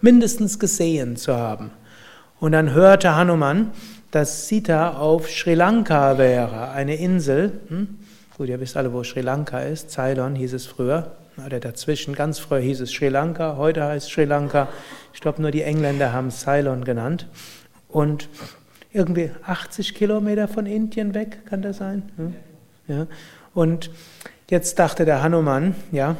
mindestens 0.00 0.58
gesehen 0.58 1.16
zu 1.16 1.36
haben. 1.36 1.70
Und 2.40 2.52
dann 2.52 2.72
hörte 2.72 3.14
Hanuman, 3.14 3.70
dass 4.12 4.46
Sita 4.46 4.98
auf 4.98 5.28
Sri 5.28 5.54
Lanka 5.54 6.18
wäre, 6.18 6.70
eine 6.70 6.96
Insel. 6.96 7.60
Hm? 7.68 7.98
Gut, 8.36 8.48
ihr 8.48 8.60
wisst 8.60 8.76
alle, 8.76 8.92
wo 8.92 9.02
Sri 9.02 9.22
Lanka 9.22 9.60
ist. 9.60 9.90
Ceylon 9.90 10.36
hieß 10.36 10.52
es 10.52 10.66
früher. 10.66 11.12
Oder 11.44 11.60
dazwischen, 11.60 12.14
ganz 12.14 12.38
früher 12.38 12.60
hieß 12.60 12.82
es 12.82 12.92
Sri 12.92 13.08
Lanka, 13.08 13.56
heute 13.56 13.84
heißt 13.84 14.10
Sri 14.10 14.24
Lanka. 14.24 14.68
Ich 15.14 15.20
glaube, 15.20 15.40
nur 15.40 15.50
die 15.50 15.62
Engländer 15.62 16.12
haben 16.12 16.30
Ceylon 16.30 16.84
genannt. 16.84 17.26
Und 17.88 18.28
irgendwie 18.92 19.30
80 19.46 19.94
Kilometer 19.94 20.46
von 20.46 20.66
Indien 20.66 21.14
weg, 21.14 21.46
kann 21.46 21.62
das 21.62 21.78
sein? 21.78 22.02
Ja. 22.86 22.94
ja. 22.94 23.06
Und 23.54 23.90
jetzt 24.50 24.78
dachte 24.78 25.06
der 25.06 25.22
Hanuman, 25.22 25.74
ja, 25.90 26.16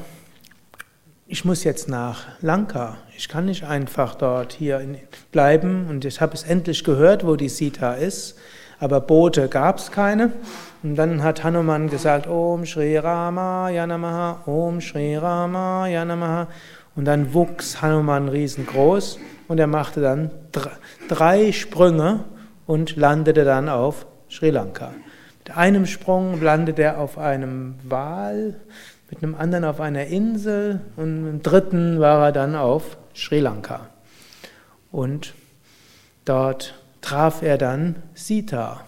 ich 1.32 1.46
muss 1.46 1.64
jetzt 1.64 1.88
nach 1.88 2.26
Lanka. 2.42 2.98
Ich 3.16 3.26
kann 3.26 3.46
nicht 3.46 3.64
einfach 3.64 4.16
dort 4.16 4.52
hier 4.52 4.86
bleiben 5.30 5.86
und 5.88 6.04
ich 6.04 6.20
habe 6.20 6.34
es 6.34 6.42
endlich 6.42 6.84
gehört, 6.84 7.26
wo 7.26 7.36
die 7.36 7.48
Sita 7.48 7.94
ist, 7.94 8.38
aber 8.78 9.00
Boote 9.00 9.48
gab 9.48 9.78
es 9.78 9.90
keine. 9.90 10.32
Und 10.82 10.96
dann 10.96 11.22
hat 11.22 11.42
Hanuman 11.42 11.88
gesagt, 11.88 12.26
Om 12.26 12.66
Shri 12.66 12.98
Rama 12.98 13.70
Yanamaha, 13.70 14.42
Om 14.44 14.82
Shri 14.82 15.16
Rama 15.16 15.86
Yanamaha. 15.86 16.48
Und 16.96 17.06
dann 17.06 17.32
wuchs 17.32 17.80
Hanuman 17.80 18.28
riesengroß 18.28 19.18
und 19.48 19.58
er 19.58 19.68
machte 19.68 20.02
dann 20.02 20.30
drei 21.08 21.50
Sprünge 21.52 22.24
und 22.66 22.96
landete 22.96 23.46
dann 23.46 23.70
auf 23.70 24.04
Sri 24.30 24.50
Lanka. 24.50 24.92
Mit 25.38 25.56
einem 25.56 25.86
Sprung 25.86 26.42
landete 26.42 26.82
er 26.82 26.98
auf 26.98 27.16
einem 27.16 27.76
Wal, 27.84 28.60
mit 29.12 29.22
einem 29.22 29.34
anderen 29.34 29.64
auf 29.66 29.78
einer 29.78 30.06
Insel 30.06 30.80
und 30.96 31.28
im 31.28 31.42
dritten 31.42 32.00
war 32.00 32.24
er 32.24 32.32
dann 32.32 32.56
auf 32.56 32.96
Sri 33.14 33.40
Lanka. 33.40 33.90
Und 34.90 35.34
dort 36.24 36.74
traf 37.02 37.42
er 37.42 37.58
dann 37.58 37.96
Sita. 38.14 38.84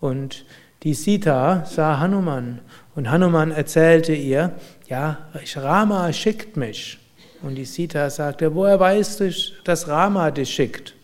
Und 0.00 0.44
die 0.82 0.92
Sita 0.92 1.64
sah 1.64 1.98
Hanuman 1.98 2.60
und 2.94 3.10
Hanuman 3.10 3.52
erzählte 3.52 4.12
ihr, 4.12 4.52
ja, 4.86 5.18
Rama 5.56 6.12
schickt 6.12 6.58
mich. 6.58 6.98
Und 7.40 7.54
die 7.54 7.64
Sita 7.64 8.10
sagte, 8.10 8.54
woher 8.54 8.78
weißt 8.78 9.20
du, 9.20 9.32
dass 9.64 9.88
Rama 9.88 10.30
dich 10.30 10.52
schickt? 10.52 10.94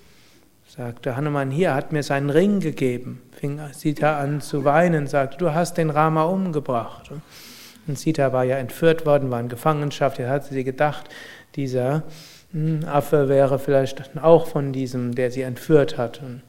Sagte 0.68 1.16
Hanuman, 1.16 1.50
hier 1.50 1.74
hat 1.74 1.92
mir 1.92 2.02
seinen 2.02 2.28
Ring 2.28 2.60
gegeben. 2.60 3.22
Fing 3.32 3.58
Sita 3.72 4.18
an 4.18 4.42
zu 4.42 4.64
weinen, 4.66 5.06
sagte, 5.06 5.38
du 5.38 5.54
hast 5.54 5.78
den 5.78 5.88
Rama 5.88 6.24
umgebracht. 6.24 7.10
Und 7.88 7.98
Sita 7.98 8.32
war 8.32 8.44
ja 8.44 8.56
entführt 8.56 9.06
worden, 9.06 9.30
war 9.30 9.40
in 9.40 9.48
Gefangenschaft. 9.48 10.18
Jetzt 10.18 10.28
hat 10.28 10.44
sie 10.44 10.62
gedacht, 10.62 11.08
dieser 11.56 12.04
hm, 12.52 12.84
Affe 12.86 13.28
wäre 13.28 13.58
vielleicht 13.58 14.02
auch 14.22 14.46
von 14.46 14.72
diesem, 14.72 15.14
der 15.14 15.30
sie 15.30 15.42
entführt 15.42 15.96
hat. 15.96 16.20
Und 16.22 16.42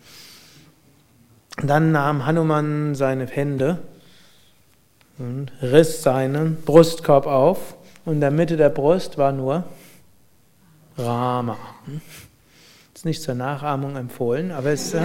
dann 1.63 1.91
nahm 1.91 2.25
Hanuman 2.25 2.93
seine 2.93 3.25
Hände 3.25 3.79
und 5.17 5.51
riss 5.61 6.03
seinen 6.03 6.57
Brustkorb 6.63 7.25
auf 7.25 7.75
und 8.05 8.15
in 8.15 8.21
der 8.21 8.31
Mitte 8.31 8.57
der 8.57 8.69
Brust 8.69 9.17
war 9.17 9.31
nur 9.31 9.63
Rama. 10.97 11.57
Hm? 11.85 12.01
Ist 12.93 13.05
nicht 13.05 13.21
zur 13.21 13.35
Nachahmung 13.35 13.95
empfohlen, 13.95 14.51
aber 14.51 14.71
es 14.71 14.93
äh, 14.93 15.01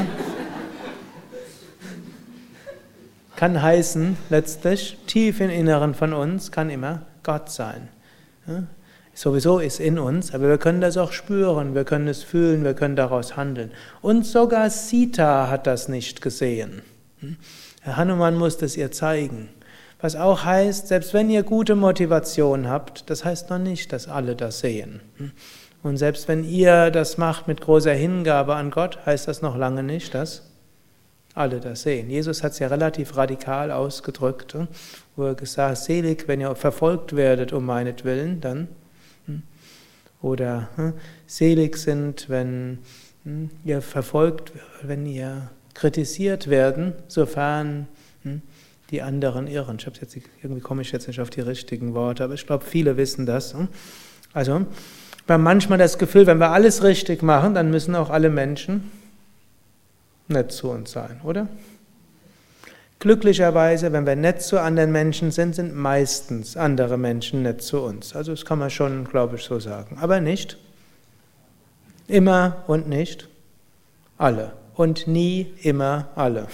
kann 3.37 3.61
heißen, 3.61 4.17
letztlich, 4.31 4.99
tief 5.07 5.41
im 5.41 5.51
Inneren 5.51 5.95
von 5.95 6.13
uns 6.13 6.53
kann 6.53 6.71
immer 6.71 7.03
Gott 7.23 7.51
sein. 7.51 7.89
Ja? 8.47 8.65
Sowieso 9.15 9.61
ist 9.61 9.79
in 9.79 9.99
uns, 9.99 10.35
aber 10.35 10.49
wir 10.49 10.59
können 10.59 10.81
das 10.81 10.97
auch 10.97 11.13
spüren, 11.13 11.75
wir 11.75 11.85
können 11.85 12.09
es 12.09 12.25
fühlen, 12.25 12.65
wir 12.65 12.75
können 12.75 12.97
daraus 12.97 13.37
handeln. 13.37 13.71
Und 14.03 14.27
sogar 14.27 14.71
Sita 14.71 15.49
hat 15.49 15.69
das 15.69 15.89
nicht 15.89 16.21
gesehen. 16.21 16.83
Hm? 17.21 17.37
Herr 17.83 17.97
Hanuman 17.97 18.35
muss 18.35 18.61
es 18.61 18.77
ihr 18.77 18.91
zeigen. 18.91 19.51
Was 20.01 20.17
auch 20.17 20.45
heißt, 20.45 20.89
selbst 20.89 21.15
wenn 21.15 21.31
ihr 21.31 21.45
gute 21.45 21.77
Motivation 21.77 22.69
habt, 22.69 23.09
das 23.09 23.25
heißt 23.25 23.51
noch 23.51 23.59
nicht, 23.59 23.93
dass 23.93 24.09
alle 24.09 24.35
das 24.35 24.59
sehen. 24.59 25.01
Hm? 25.19 25.31
Und 25.85 25.97
selbst 25.97 26.27
wenn 26.27 26.45
ihr 26.45 26.91
das 26.91 27.17
macht 27.17 27.47
mit 27.47 27.61
großer 27.61 27.93
Hingabe 27.93 28.57
an 28.57 28.71
Gott, 28.71 28.99
heißt 29.07 29.29
das 29.29 29.43
noch 29.43 29.57
lange 29.57 29.85
nicht, 29.85 30.15
dass 30.15 30.43
alle 31.35 31.61
das 31.61 31.83
sehen. 31.83 32.11
Jesus 32.11 32.43
hat 32.43 32.53
es 32.53 32.61
ja 32.61 32.69
relativ 32.69 33.17
radikal 33.17 33.71
ausgedrückt, 33.71 34.55
hm? 34.55 34.69
wo 35.17 35.25
er 35.25 35.35
gesagt 35.35 35.71
hat, 35.71 35.85
selig, 35.85 36.29
wenn 36.29 36.41
ihr 36.41 36.55
verfolgt 36.55 37.17
werdet 37.17 37.53
um 37.53 37.67
meinetwillen, 37.67 38.41
dann 38.41 38.69
oder 40.25 40.69
hm, 40.77 40.95
selig 41.27 41.77
sind, 41.77 42.31
wenn 42.31 42.79
hm, 43.25 43.51
ihr 43.63 43.83
verfolgt, 43.83 44.53
wenn 44.83 45.05
ihr 45.05 45.51
kritisiert 45.75 46.49
werden, 46.49 46.95
sofern 47.09 47.87
hm, 48.23 48.41
die 48.91 49.03
anderen 49.03 49.47
irren. 49.47 49.77
Ich 49.79 49.85
jetzt, 49.85 50.17
irgendwie 50.43 50.63
komme 50.63 50.81
ich 50.81 50.93
jetzt 50.93 51.07
nicht 51.09 51.21
auf 51.21 51.29
die 51.29 51.43
richtigen 51.43 51.93
Worte, 51.93 52.25
aber 52.25 52.35
ich 52.35 52.47
glaube, 52.47 52.65
viele 52.65 52.97
wissen 52.97 53.27
das. 53.27 53.53
Hm. 53.53 53.69
Also, 54.33 54.65
wir 55.27 55.35
haben 55.35 55.43
manchmal 55.43 55.79
das 55.79 55.99
Gefühl, 55.99 56.27
wenn 56.27 56.39
wir 56.39 56.51
alles 56.51 56.83
richtig 56.83 57.23
machen, 57.23 57.55
dann 57.55 57.71
müssen 57.71 57.95
auch 57.95 58.09
alle 58.09 58.31
Menschen 58.31 58.91
nett 60.29 60.53
zu 60.53 60.71
uns 60.71 60.93
sein, 60.93 61.21
oder? 61.25 61.49
Glücklicherweise, 62.99 63.93
wenn 63.93 64.07
wir 64.07 64.17
nett 64.17 64.41
zu 64.41 64.59
anderen 64.59 64.91
Menschen 64.91 65.31
sind, 65.31 65.55
sind 65.55 65.75
meistens 65.75 66.57
andere 66.57 66.97
Menschen 66.97 67.43
nett 67.43 67.61
zu 67.61 67.83
uns. 67.83 68.17
Also 68.17 68.33
das 68.33 68.47
kann 68.47 68.59
man 68.59 68.71
schon, 68.71 69.05
glaube 69.05 69.37
ich, 69.37 69.43
so 69.43 69.61
sagen. 69.61 69.99
Aber 70.01 70.21
nicht 70.21 70.57
immer 72.07 72.65
und 72.67 72.89
nicht 72.89 73.29
alle. 74.17 74.53
Und 74.75 75.07
nie 75.07 75.53
immer 75.63 76.09
alle. 76.17 76.49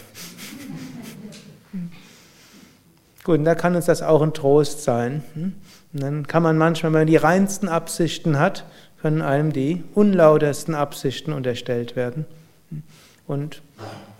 Gut, 3.24 3.38
und 3.38 3.44
da 3.44 3.54
kann 3.54 3.76
uns 3.76 3.86
das 3.86 4.02
auch 4.02 4.20
ein 4.20 4.34
Trost 4.34 4.82
sein. 4.82 5.22
Hm? 5.34 5.54
Und 5.92 6.02
dann 6.02 6.26
kann 6.26 6.42
man 6.42 6.58
manchmal, 6.58 6.92
wenn 6.92 7.00
man 7.00 7.06
die 7.06 7.16
reinsten 7.16 7.68
Absichten 7.68 8.38
hat, 8.38 8.64
können 9.00 9.22
einem 9.22 9.52
die 9.52 9.84
unlautersten 9.94 10.74
Absichten 10.74 11.32
unterstellt 11.32 11.96
werden. 11.96 12.26
Und 13.30 13.62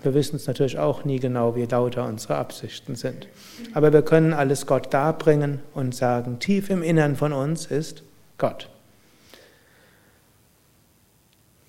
wir 0.04 0.14
wissen 0.14 0.36
es 0.36 0.46
natürlich 0.46 0.78
auch 0.78 1.04
nie 1.04 1.18
genau, 1.18 1.56
wie 1.56 1.64
lauter 1.64 2.06
unsere 2.06 2.36
Absichten 2.36 2.94
sind. 2.94 3.26
Aber 3.74 3.92
wir 3.92 4.02
können 4.02 4.32
alles 4.32 4.66
Gott 4.66 4.94
darbringen 4.94 5.58
und 5.74 5.96
sagen, 5.96 6.38
tief 6.38 6.70
im 6.70 6.84
Innern 6.84 7.16
von 7.16 7.32
uns 7.32 7.66
ist 7.66 8.04
Gott. 8.38 8.68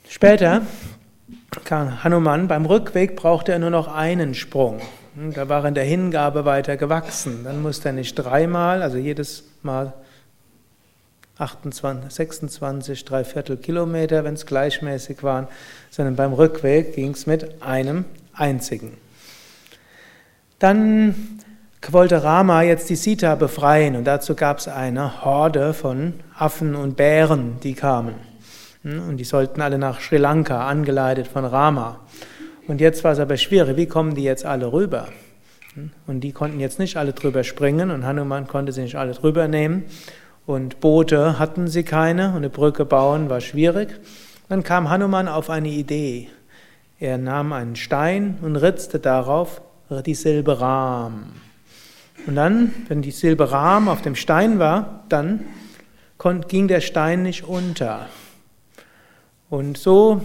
Später 0.08 0.62
Hanuman, 2.04 2.48
beim 2.48 2.68
Rückweg 2.68 3.16
brauchte 3.16 3.54
er 3.54 3.60
nur 3.60 3.72
noch 3.72 3.88
einen 3.88 4.36
Sprung. 4.36 4.80
Da 5.34 5.50
war 5.50 5.64
er 5.64 5.70
in 5.70 5.74
der 5.74 5.84
Hingabe 5.84 6.46
weiter 6.46 6.78
gewachsen. 6.78 7.44
Dann 7.44 7.64
musste 7.64 7.90
er 7.90 7.94
nicht 7.94 8.14
dreimal, 8.14 8.84
also 8.84 9.00
jedes 9.00 9.46
Mal 9.64 9.94
28, 11.42 12.12
26, 12.12 13.06
drei 13.06 13.24
Viertel 13.24 13.58
Kilometer, 13.58 14.24
wenn 14.24 14.36
es 14.36 14.46
gleichmäßig 14.46 15.24
waren, 15.24 15.48
sondern 15.90 16.16
beim 16.16 16.34
Rückweg 16.34 16.94
ging 16.96 17.12
es 17.12 17.26
mit 17.26 17.62
einem 17.62 18.06
einzigen. 18.34 18.98
Dann 20.60 21.16
wollte 21.90 22.24
Rama 22.24 22.62
jetzt 22.62 22.90
die 22.90 22.96
Sita 22.96 23.34
befreien 23.36 23.96
und 23.96 24.06
dazu 24.06 24.36
gab 24.36 24.60
es 24.60 24.68
eine 24.68 25.26
Horde 25.26 25.74
von 25.74 26.14
Affen 26.38 26.76
und 26.76 26.96
Bären, 26.96 27.60
die 27.64 27.74
kamen. 27.74 28.16
Hm, 28.84 29.10
und 29.10 29.18
die 29.18 29.24
sollten 29.24 29.62
alle 29.62 29.80
nach 29.80 30.00
Sri 30.00 30.18
Lanka, 30.18 30.68
angeleitet 30.68 31.28
von 31.28 31.46
Rama. 31.46 32.00
Und 32.68 32.80
jetzt 32.80 33.04
war 33.04 33.14
es 33.14 33.20
aber 33.20 33.38
schwierig, 33.38 33.78
wie 33.78 33.88
kommen 33.88 34.14
die 34.14 34.24
jetzt 34.24 34.46
alle 34.46 34.72
rüber? 34.72 35.08
Hm, 35.74 35.90
und 36.06 36.22
die 36.22 36.32
konnten 36.32 36.60
jetzt 36.60 36.78
nicht 36.78 36.98
alle 36.98 37.14
drüber 37.14 37.44
springen 37.44 37.90
und 37.90 38.06
Hanuman 38.06 38.48
konnte 38.48 38.72
sie 38.72 38.82
nicht 38.82 38.96
alle 38.96 39.14
drüber 39.14 39.48
nehmen. 39.48 39.86
Und 40.52 40.82
Boote 40.82 41.40
hatten 41.40 41.70
sie 41.70 41.84
keine 41.84 42.32
und 42.32 42.36
eine 42.36 42.50
Brücke 42.50 42.84
bauen 42.84 43.30
war 43.30 43.40
schwierig. 43.40 44.02
Dann 44.50 44.64
kam 44.64 44.90
Hanuman 44.90 45.30
auf 45.30 45.50
eine 45.50 45.70
Idee. 45.70 46.28
Er 47.00 47.18
nahm 47.18 47.54
einen 47.54 47.78
Stein 47.78 48.38
und 48.42 48.58
ritzte 48.58 49.00
darauf 49.00 49.62
die 50.06 50.14
Silbe 50.14 50.60
Ram. 50.60 51.28
Und 52.28 52.36
dann, 52.36 52.74
wenn 52.90 53.02
die 53.02 53.12
Silbe 53.12 53.50
Ram 53.50 53.88
auf 53.88 54.02
dem 54.02 54.16
Stein 54.16 54.60
war, 54.60 55.06
dann 55.08 55.46
ging 56.50 56.68
der 56.68 56.82
Stein 56.82 57.24
nicht 57.24 57.46
unter. 57.46 58.08
Und 59.50 59.78
so 59.78 60.22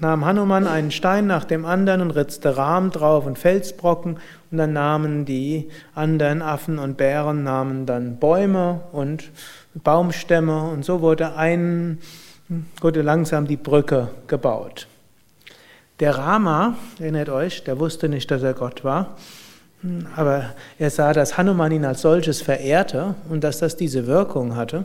nahm 0.00 0.24
Hanuman 0.24 0.66
einen 0.66 0.92
Stein 0.92 1.26
nach 1.26 1.44
dem 1.44 1.64
anderen 1.64 2.00
und 2.02 2.12
ritzte 2.12 2.56
Rahm 2.56 2.90
drauf 2.90 3.26
und 3.26 3.36
Felsbrocken 3.38 4.18
und 4.50 4.58
dann 4.58 4.72
nahmen 4.72 5.24
die 5.24 5.70
anderen 5.92 6.40
Affen 6.40 6.78
und 6.78 6.96
Bären 6.96 7.42
nahmen 7.42 7.84
dann 7.84 8.18
Bäume 8.18 8.82
und 8.92 9.30
Baumstämme 9.74 10.62
und 10.70 10.84
so 10.84 11.00
wurde 11.00 11.34
ein 11.36 11.98
wurde 12.80 13.02
langsam 13.02 13.46
die 13.46 13.56
Brücke 13.56 14.08
gebaut. 14.26 14.88
Der 16.00 16.16
Rama, 16.16 16.76
erinnert 16.98 17.28
euch, 17.28 17.62
der 17.64 17.78
wusste 17.78 18.08
nicht, 18.08 18.30
dass 18.30 18.42
er 18.42 18.54
Gott 18.54 18.84
war, 18.84 19.16
aber 20.16 20.54
er 20.78 20.90
sah, 20.90 21.12
dass 21.12 21.38
Hanuman 21.38 21.72
ihn 21.72 21.84
als 21.84 22.02
solches 22.02 22.42
verehrte 22.42 23.14
und 23.28 23.44
dass 23.44 23.58
das 23.58 23.76
diese 23.76 24.06
Wirkung 24.06 24.56
hatte. 24.56 24.84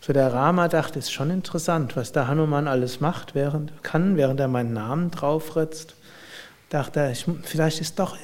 So 0.00 0.12
der 0.12 0.32
Rama 0.32 0.68
dachte, 0.68 0.98
ist 0.98 1.12
schon 1.12 1.30
interessant, 1.30 1.96
was 1.96 2.12
der 2.12 2.28
Hanuman 2.28 2.66
alles 2.66 3.00
macht, 3.00 3.34
während, 3.34 3.82
kann, 3.82 4.16
während 4.16 4.40
er 4.40 4.48
meinen 4.48 4.72
Namen 4.72 5.10
draufritzt. 5.10 5.94
Dachte 6.70 7.00
er, 7.00 7.10
ich, 7.12 7.24
vielleicht 7.42 7.80
ist 7.80 7.98
doch, 7.98 8.16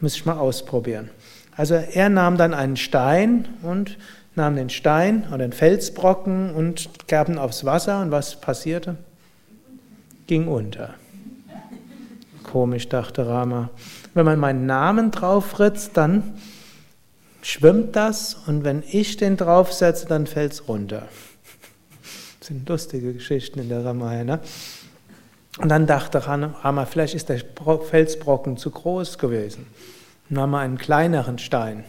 muss 0.00 0.16
ich 0.16 0.24
mal 0.26 0.38
ausprobieren. 0.38 1.10
Also 1.56 1.74
er 1.74 2.08
nahm 2.08 2.36
dann 2.36 2.54
einen 2.54 2.76
Stein 2.76 3.48
und 3.62 3.98
nahm 4.36 4.56
den 4.56 4.70
Stein 4.70 5.26
oder 5.28 5.38
den 5.38 5.52
Felsbrocken 5.52 6.54
und 6.54 7.08
gab 7.08 7.28
ihn 7.28 7.38
aufs 7.38 7.64
Wasser 7.64 8.02
und 8.02 8.10
was 8.10 8.40
passierte? 8.40 8.96
Ging 10.26 10.46
unter. 10.46 10.94
Komisch, 12.42 12.88
dachte 12.88 13.26
Rama. 13.26 13.70
Wenn 14.14 14.24
man 14.24 14.38
meinen 14.38 14.66
Namen 14.66 15.10
draufritzt, 15.10 15.96
dann 15.96 16.34
schwimmt 17.42 17.96
das 17.96 18.34
und 18.46 18.64
wenn 18.64 18.82
ich 18.88 19.16
den 19.16 19.36
draufsetze, 19.36 20.06
dann 20.06 20.26
fällt 20.26 20.52
es 20.52 20.68
runter. 20.68 21.08
Das 22.38 22.48
sind 22.48 22.68
lustige 22.68 23.12
Geschichten 23.12 23.58
in 23.58 23.68
der 23.68 23.84
Ramayana. 23.84 24.40
Und 25.58 25.70
dann 25.70 25.86
dachte 25.86 26.26
Rama, 26.26 26.84
vielleicht 26.84 27.14
ist 27.14 27.28
der 27.30 27.40
Felsbrocken 27.40 28.58
zu 28.58 28.70
groß 28.70 29.18
gewesen. 29.18 29.66
Dann 30.28 30.40
haben 30.40 30.50
wir 30.50 30.58
einen 30.58 30.76
kleineren 30.78 31.38
Stein. 31.38 31.84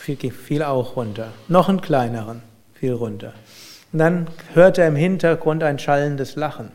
Fiel, 0.00 0.62
auch 0.62 0.96
runter. 0.96 1.28
Noch 1.48 1.68
einen 1.68 1.80
kleineren, 1.80 2.42
fiel 2.74 2.94
runter. 2.94 3.34
Und 3.92 3.98
dann 3.98 4.28
hörte 4.54 4.82
er 4.82 4.88
im 4.88 4.96
Hintergrund 4.96 5.62
ein 5.62 5.78
schallendes 5.78 6.36
Lachen. 6.36 6.70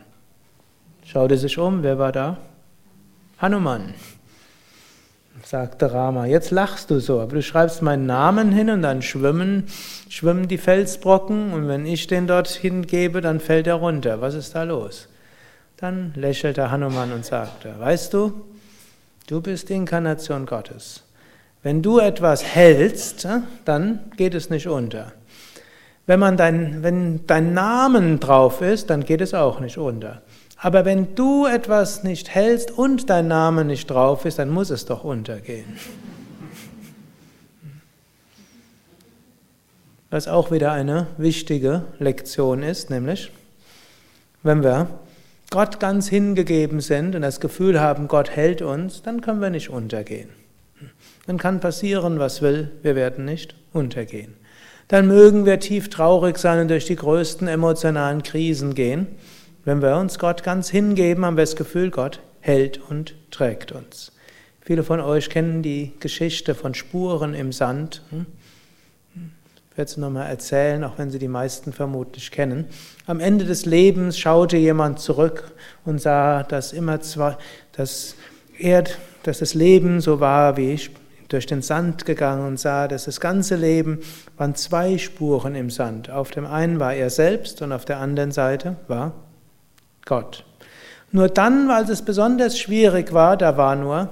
Schaute 1.03 1.37
sich 1.37 1.57
um, 1.57 1.83
wer 1.83 1.97
war 1.97 2.11
da? 2.11 2.37
Hanuman 3.39 3.93
sagte 5.43 5.93
Rama, 5.93 6.25
jetzt 6.25 6.51
lachst 6.51 6.89
du 6.89 6.99
so, 6.99 7.19
aber 7.19 7.35
du 7.35 7.41
schreibst 7.41 7.81
meinen 7.81 8.05
Namen 8.05 8.51
hin 8.51 8.69
und 8.69 8.81
dann 8.81 9.01
schwimmen, 9.01 9.65
schwimmen 10.09 10.47
die 10.47 10.57
Felsbrocken 10.57 11.53
und 11.53 11.67
wenn 11.67 11.85
ich 11.85 12.07
den 12.07 12.27
dorthin 12.27 12.87
gebe, 12.87 13.21
dann 13.21 13.39
fällt 13.39 13.67
er 13.67 13.75
runter. 13.75 14.21
Was 14.21 14.33
ist 14.33 14.55
da 14.55 14.63
los? 14.63 15.07
Dann 15.77 16.13
lächelte 16.15 16.71
Hanuman 16.71 17.11
und 17.11 17.25
sagte, 17.25 17.75
weißt 17.77 18.13
du, 18.13 18.45
du 19.27 19.41
bist 19.41 19.69
die 19.69 19.73
Inkarnation 19.73 20.45
Gottes. 20.45 21.03
Wenn 21.65 21.81
du 21.81 21.97
etwas 21.97 22.43
hältst, 22.43 23.27
dann 23.65 24.11
geht 24.17 24.35
es 24.35 24.51
nicht 24.51 24.67
unter. 24.67 25.13
Wenn, 26.05 26.19
man 26.19 26.37
dein, 26.37 26.83
wenn 26.83 27.25
dein 27.25 27.55
Namen 27.55 28.19
drauf 28.19 28.61
ist, 28.61 28.91
dann 28.91 29.03
geht 29.03 29.19
es 29.19 29.33
auch 29.33 29.59
nicht 29.59 29.79
unter. 29.79 30.21
Aber 30.57 30.85
wenn 30.85 31.15
du 31.15 31.47
etwas 31.47 32.03
nicht 32.03 32.29
hältst 32.29 32.69
und 32.69 33.09
dein 33.09 33.27
Name 33.27 33.65
nicht 33.65 33.89
drauf 33.89 34.25
ist, 34.25 34.37
dann 34.37 34.51
muss 34.51 34.69
es 34.69 34.85
doch 34.85 35.03
untergehen. 35.03 35.65
Was 40.11 40.27
auch 40.27 40.51
wieder 40.51 40.71
eine 40.71 41.07
wichtige 41.17 41.85
Lektion 41.97 42.61
ist, 42.61 42.91
nämlich, 42.91 43.31
wenn 44.43 44.61
wir 44.61 44.87
Gott 45.49 45.79
ganz 45.79 46.09
hingegeben 46.09 46.79
sind 46.79 47.15
und 47.15 47.23
das 47.23 47.39
Gefühl 47.39 47.81
haben, 47.81 48.07
Gott 48.07 48.29
hält 48.29 48.61
uns, 48.61 49.01
dann 49.01 49.21
können 49.21 49.41
wir 49.41 49.49
nicht 49.49 49.71
untergehen. 49.71 50.44
Dann 51.27 51.37
kann 51.37 51.59
passieren, 51.59 52.19
was 52.19 52.41
will, 52.41 52.71
wir 52.83 52.95
werden 52.95 53.25
nicht 53.25 53.55
untergehen. 53.73 54.35
Dann 54.87 55.07
mögen 55.07 55.45
wir 55.45 55.59
tief 55.59 55.89
traurig 55.89 56.37
sein 56.37 56.59
und 56.59 56.67
durch 56.67 56.85
die 56.85 56.95
größten 56.95 57.47
emotionalen 57.47 58.21
Krisen 58.21 58.75
gehen. 58.75 59.07
Wenn 59.63 59.81
wir 59.81 59.97
uns 59.97 60.19
Gott 60.19 60.43
ganz 60.43 60.69
hingeben, 60.69 61.25
haben 61.25 61.37
wir 61.37 61.43
das 61.43 61.55
Gefühl, 61.55 61.89
Gott 61.89 62.19
hält 62.39 62.79
und 62.89 63.15
trägt 63.31 63.71
uns. 63.71 64.11
Viele 64.61 64.83
von 64.83 64.99
euch 64.99 65.29
kennen 65.29 65.63
die 65.63 65.93
Geschichte 65.99 66.53
von 66.53 66.75
Spuren 66.75 67.33
im 67.33 67.51
Sand. 67.51 68.03
Hm? 68.11 68.27
Ich 69.71 69.77
werde 69.77 69.91
es 69.91 69.97
nochmal 69.97 70.29
erzählen, 70.29 70.83
auch 70.83 70.97
wenn 70.97 71.09
Sie 71.09 71.19
die 71.19 71.27
meisten 71.27 71.73
vermutlich 71.73 72.31
kennen. 72.31 72.65
Am 73.07 73.19
Ende 73.19 73.43
des 73.43 73.65
Lebens 73.65 74.17
schaute 74.17 74.55
jemand 74.55 74.99
zurück 74.99 75.51
und 75.83 75.99
sah, 75.99 76.43
dass 76.43 76.71
immer 76.71 77.01
zwei, 77.01 77.35
dass, 77.73 78.15
er, 78.57 78.85
dass 79.23 79.39
das 79.39 79.53
Leben 79.53 79.99
so 79.99 80.19
war 80.19 80.55
wie 80.55 80.79
durch 81.27 81.45
den 81.45 81.61
Sand 81.61 82.05
gegangen 82.05 82.45
und 82.47 82.59
sah, 82.59 82.87
dass 82.87 83.05
das 83.05 83.19
ganze 83.19 83.55
Leben 83.55 83.99
waren 84.37 84.55
zwei 84.55 84.97
Spuren 84.97 85.55
im 85.55 85.69
Sand. 85.69 86.09
Auf 86.09 86.31
dem 86.31 86.45
einen 86.45 86.79
war 86.79 86.93
er 86.93 87.09
selbst 87.09 87.61
und 87.61 87.71
auf 87.71 87.85
der 87.85 87.99
anderen 87.99 88.31
Seite 88.31 88.75
war 88.87 89.13
Gott. 90.05 90.43
Nur 91.11 91.29
dann, 91.29 91.69
als 91.71 91.89
es 91.89 92.01
besonders 92.01 92.59
schwierig 92.59 93.13
war, 93.13 93.37
da 93.37 93.57
war 93.57 93.75
nur 93.75 94.09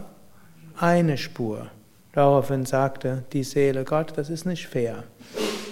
eine 0.80 1.18
Spur. 1.18 1.68
Daraufhin 2.14 2.66
sagte 2.66 3.24
die 3.34 3.44
Seele, 3.44 3.84
Gott, 3.84 4.14
das 4.16 4.30
ist 4.30 4.46
nicht 4.46 4.68
fair. 4.68 5.04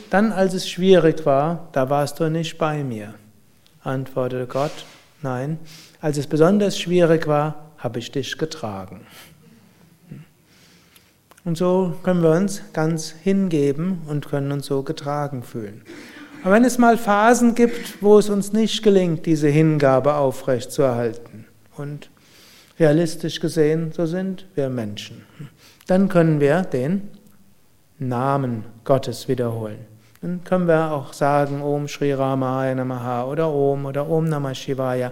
Dann, 0.10 0.32
als 0.34 0.54
es 0.54 0.69
schwierig 0.69 1.25
war, 1.25 1.69
da 1.71 1.89
warst 1.89 2.19
du 2.19 2.30
nicht 2.30 2.58
bei 2.58 2.84
mir. 2.84 3.13
Antwortete 3.84 4.45
Gott, 4.45 4.86
nein, 5.21 5.60
als 6.01 6.17
es 6.17 6.27
besonders 6.27 6.77
schwierig 6.77 7.27
war, 7.27 7.71
habe 7.77 7.99
ich 7.99 8.12
dich 8.12 8.38
getragen. 8.38 9.08
Und 11.43 11.58
so 11.58 11.95
können 12.04 12.21
wir 12.21 12.32
uns 12.32 12.62
ganz 12.73 13.15
hingeben 13.23 14.01
und 14.08 14.30
können 14.30 14.51
uns 14.51 14.67
so 14.67 14.84
getragen 14.84 15.43
fühlen. 15.43 15.82
Aber 16.43 16.54
wenn 16.54 16.65
es 16.65 16.77
mal 16.77 16.97
Phasen 16.97 17.56
gibt, 17.56 18.01
wo 18.01 18.17
es 18.17 18.30
uns 18.30 18.54
nicht 18.54 18.84
gelingt, 18.84 19.25
diese 19.25 19.47
Hingabe 19.47 20.15
aufrechtzuerhalten, 20.15 21.45
und 21.77 22.10
realistisch 22.80 23.39
gesehen, 23.39 23.91
so 23.91 24.06
sind 24.06 24.45
wir 24.56 24.69
Menschen, 24.69 25.23
dann 25.88 26.10
können 26.10 26.39
wir 26.39 26.62
den 26.62 27.10
Namen 27.99 28.63
Gottes 28.84 29.27
wiederholen. 29.27 29.80
Dann 30.21 30.43
können 30.43 30.67
wir 30.67 30.91
auch 30.91 31.13
sagen 31.13 31.62
Om 31.62 31.88
Shri 31.88 32.13
Ramaya 32.13 32.75
Namaha 32.75 33.25
oder 33.25 33.51
Om 33.51 33.86
oder 33.88 34.10
Om 34.10 34.25
Namah 34.25 34.54
Shivaya 34.54 35.12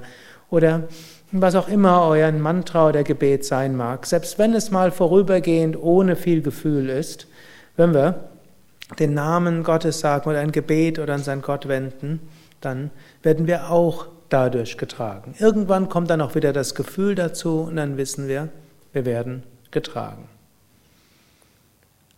oder 0.50 0.84
was 1.32 1.56
auch 1.56 1.68
immer 1.68 2.08
euer 2.08 2.32
Mantra 2.32 2.88
oder 2.88 3.04
Gebet 3.04 3.46
sein 3.46 3.76
mag. 3.76 4.06
Selbst 4.06 4.40
wenn 4.40 4.54
es 4.54 4.72
mal 4.72 4.92
vorübergehend 4.92 5.78
ohne 5.82 6.16
viel 6.16 6.42
Gefühl 6.42 6.90
ist, 6.90 7.28
wenn 7.78 7.94
wir 7.94 8.30
den 8.98 9.14
Namen 9.14 9.64
Gottes 9.64 10.00
sagen 10.00 10.30
oder 10.30 10.40
ein 10.40 10.52
Gebet 10.52 10.98
oder 10.98 11.14
an 11.14 11.24
sein 11.24 11.42
Gott 11.42 11.68
wenden, 11.68 12.20
dann 12.62 12.90
werden 13.22 13.46
wir 13.46 13.70
auch 13.70 14.08
dadurch 14.30 14.78
getragen. 14.78 15.36
Irgendwann 15.38 15.90
kommt 15.90 16.10
dann 16.10 16.22
auch 16.22 16.36
wieder 16.36 16.54
das 16.54 16.76
Gefühl 16.76 17.16
dazu 17.16 17.62
und 17.62 17.76
dann 17.76 17.98
wissen 17.98 18.28
wir, 18.28 18.50
wir 18.94 19.06
werden 19.06 19.44
getragen. 19.72 20.28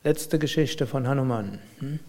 Letzte 0.04 0.40
Geschichte 0.40 0.88
von 0.88 1.08
Hanuman. 1.08 1.60
Hm? 1.80 2.00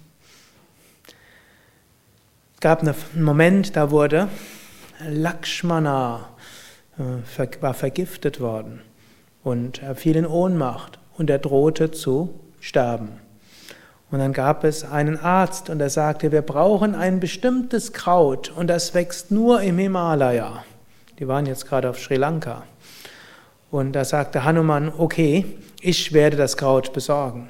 Es 2.54 2.60
gab 2.60 2.80
einen 2.80 2.94
Moment, 3.16 3.76
da 3.76 3.90
wurde 3.90 4.28
Lakshmana 5.04 6.28
war 6.96 7.74
vergiftet 7.74 8.40
worden 8.40 8.80
und 9.42 9.82
er 9.82 9.94
fiel 9.94 10.16
in 10.16 10.26
Ohnmacht 10.26 10.98
und 11.16 11.30
er 11.30 11.38
drohte 11.38 11.90
zu 11.90 12.38
sterben. 12.60 13.20
Und 14.10 14.18
dann 14.18 14.34
gab 14.34 14.62
es 14.64 14.84
einen 14.84 15.18
Arzt 15.18 15.70
und 15.70 15.80
er 15.80 15.88
sagte, 15.88 16.32
wir 16.32 16.42
brauchen 16.42 16.94
ein 16.94 17.18
bestimmtes 17.18 17.94
Kraut 17.94 18.52
und 18.54 18.66
das 18.66 18.92
wächst 18.94 19.30
nur 19.30 19.62
im 19.62 19.78
Himalaya. 19.78 20.64
Die 21.18 21.26
waren 21.26 21.46
jetzt 21.46 21.66
gerade 21.66 21.88
auf 21.88 21.98
Sri 21.98 22.16
Lanka. 22.16 22.64
Und 23.70 23.92
da 23.92 24.04
sagte 24.04 24.44
Hanuman, 24.44 24.92
okay, 24.98 25.46
ich 25.80 26.12
werde 26.12 26.36
das 26.36 26.58
Kraut 26.58 26.92
besorgen. 26.92 27.48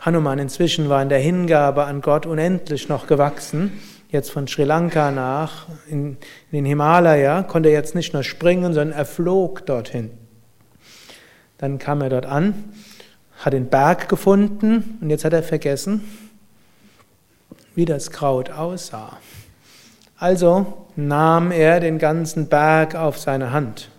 Hanuman 0.00 0.38
inzwischen 0.38 0.88
war 0.88 1.02
in 1.02 1.10
der 1.10 1.18
Hingabe 1.18 1.84
an 1.84 2.00
Gott 2.00 2.24
unendlich 2.24 2.88
noch 2.88 3.06
gewachsen. 3.06 3.78
Jetzt 4.12 4.30
von 4.30 4.46
Sri 4.46 4.62
Lanka 4.62 5.10
nach 5.10 5.66
in, 5.88 6.16
in 6.50 6.58
den 6.58 6.64
Himalaya 6.66 7.42
konnte 7.42 7.70
er 7.70 7.74
jetzt 7.74 7.96
nicht 7.96 8.12
nur 8.12 8.22
springen, 8.22 8.72
sondern 8.72 8.96
er 8.96 9.06
flog 9.06 9.66
dorthin. 9.66 10.12
Dann 11.58 11.78
kam 11.78 12.00
er 12.00 12.10
dort 12.10 12.26
an 12.26 12.54
hat 13.42 13.52
den 13.52 13.68
Berg 13.68 14.08
gefunden 14.08 14.98
und 15.00 15.10
jetzt 15.10 15.24
hat 15.24 15.32
er 15.32 15.42
vergessen, 15.42 16.02
wie 17.74 17.84
das 17.84 18.10
Kraut 18.10 18.50
aussah. 18.50 19.18
Also 20.16 20.86
nahm 20.94 21.50
er 21.50 21.80
den 21.80 21.98
ganzen 21.98 22.48
Berg 22.48 22.94
auf 22.94 23.18
seine 23.18 23.50
Hand. 23.50 23.90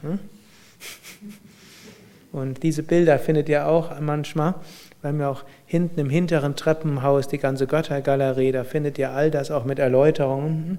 Und 2.31 2.63
diese 2.63 2.83
Bilder 2.83 3.19
findet 3.19 3.49
ihr 3.49 3.67
auch 3.67 3.99
manchmal. 3.99 4.55
Wir 5.01 5.09
haben 5.09 5.21
auch 5.21 5.43
hinten 5.73 5.99
im 5.99 6.09
hinteren 6.11 6.55
Treppenhaus 6.55 7.27
die 7.27 7.39
ganze 7.39 7.65
Göttergalerie, 7.65 8.51
da 8.51 8.63
findet 8.63 8.99
ihr 8.99 9.09
all 9.09 9.31
das 9.31 9.49
auch 9.49 9.65
mit 9.65 9.79
Erläuterungen. 9.79 10.77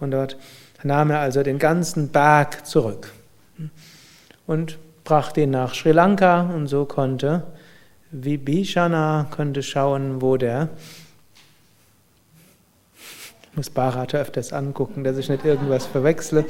Und 0.00 0.12
dort 0.12 0.38
nahm 0.82 1.10
er 1.10 1.18
also 1.18 1.42
den 1.42 1.58
ganzen 1.58 2.08
Berg 2.08 2.64
zurück 2.64 3.12
und 4.46 4.78
brachte 5.04 5.42
ihn 5.42 5.50
nach 5.50 5.74
Sri 5.74 5.92
Lanka 5.92 6.48
und 6.54 6.66
so 6.66 6.86
konnte 6.86 7.42
Vibhishana 8.10 9.26
könnte 9.30 9.62
schauen, 9.62 10.22
wo 10.22 10.38
der. 10.38 10.70
Ich 13.50 13.56
muss 13.56 13.68
Bharata 13.68 14.16
öfters 14.16 14.54
angucken, 14.54 15.04
dass 15.04 15.18
ich 15.18 15.28
nicht 15.28 15.44
irgendwas 15.44 15.84
verwechsle. 15.84 16.46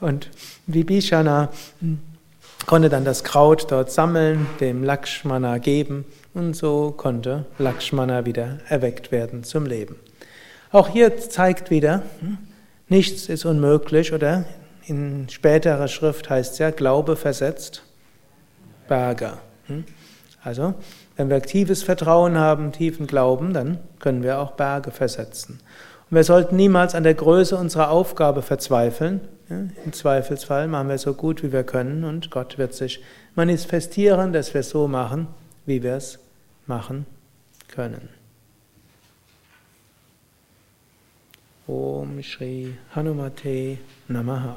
Und 0.00 0.30
Vibhishana 0.66 1.50
konnte 2.66 2.88
dann 2.88 3.04
das 3.04 3.24
Kraut 3.24 3.70
dort 3.70 3.90
sammeln, 3.90 4.46
dem 4.60 4.84
Lakshmana 4.84 5.58
geben 5.58 6.04
und 6.34 6.54
so 6.54 6.92
konnte 6.96 7.46
Lakshmana 7.58 8.26
wieder 8.26 8.58
erweckt 8.68 9.12
werden 9.12 9.44
zum 9.44 9.66
Leben. 9.66 9.96
Auch 10.72 10.88
hier 10.88 11.16
zeigt 11.18 11.70
wieder, 11.70 12.02
hm, 12.20 12.38
nichts 12.88 13.28
ist 13.28 13.44
unmöglich 13.44 14.12
oder 14.12 14.44
in 14.86 15.28
späterer 15.28 15.88
Schrift 15.88 16.30
heißt 16.30 16.54
es 16.54 16.58
ja, 16.58 16.70
Glaube 16.70 17.16
versetzt 17.16 17.82
Berge. 18.88 19.34
Hm? 19.66 19.84
Also, 20.42 20.74
wenn 21.16 21.28
wir 21.28 21.36
aktives 21.36 21.82
Vertrauen 21.82 22.38
haben, 22.38 22.72
tiefen 22.72 23.06
Glauben, 23.06 23.52
dann 23.52 23.78
können 23.98 24.22
wir 24.22 24.38
auch 24.38 24.52
Berge 24.52 24.90
versetzen. 24.90 25.60
Und 26.10 26.16
wir 26.16 26.24
sollten 26.24 26.56
niemals 26.56 26.96
an 26.96 27.04
der 27.04 27.14
Größe 27.14 27.56
unserer 27.56 27.90
Aufgabe 27.90 28.42
verzweifeln. 28.42 29.20
Im 29.48 29.92
Zweifelsfall 29.92 30.66
machen 30.66 30.88
wir 30.88 30.98
so 30.98 31.14
gut, 31.14 31.42
wie 31.42 31.52
wir 31.52 31.64
können 31.64 32.04
und 32.04 32.30
Gott 32.30 32.58
wird 32.58 32.74
sich 32.74 33.02
manifestieren, 33.34 34.32
dass 34.32 34.54
wir 34.54 34.60
es 34.60 34.70
so 34.70 34.88
machen, 34.88 35.28
wie 35.66 35.82
wir 35.82 35.94
es 35.94 36.18
machen 36.66 37.06
können. 37.68 38.08
Om 41.66 42.22
Shri 42.22 42.74
Hanumate 42.94 43.78
Namaha. 44.08 44.56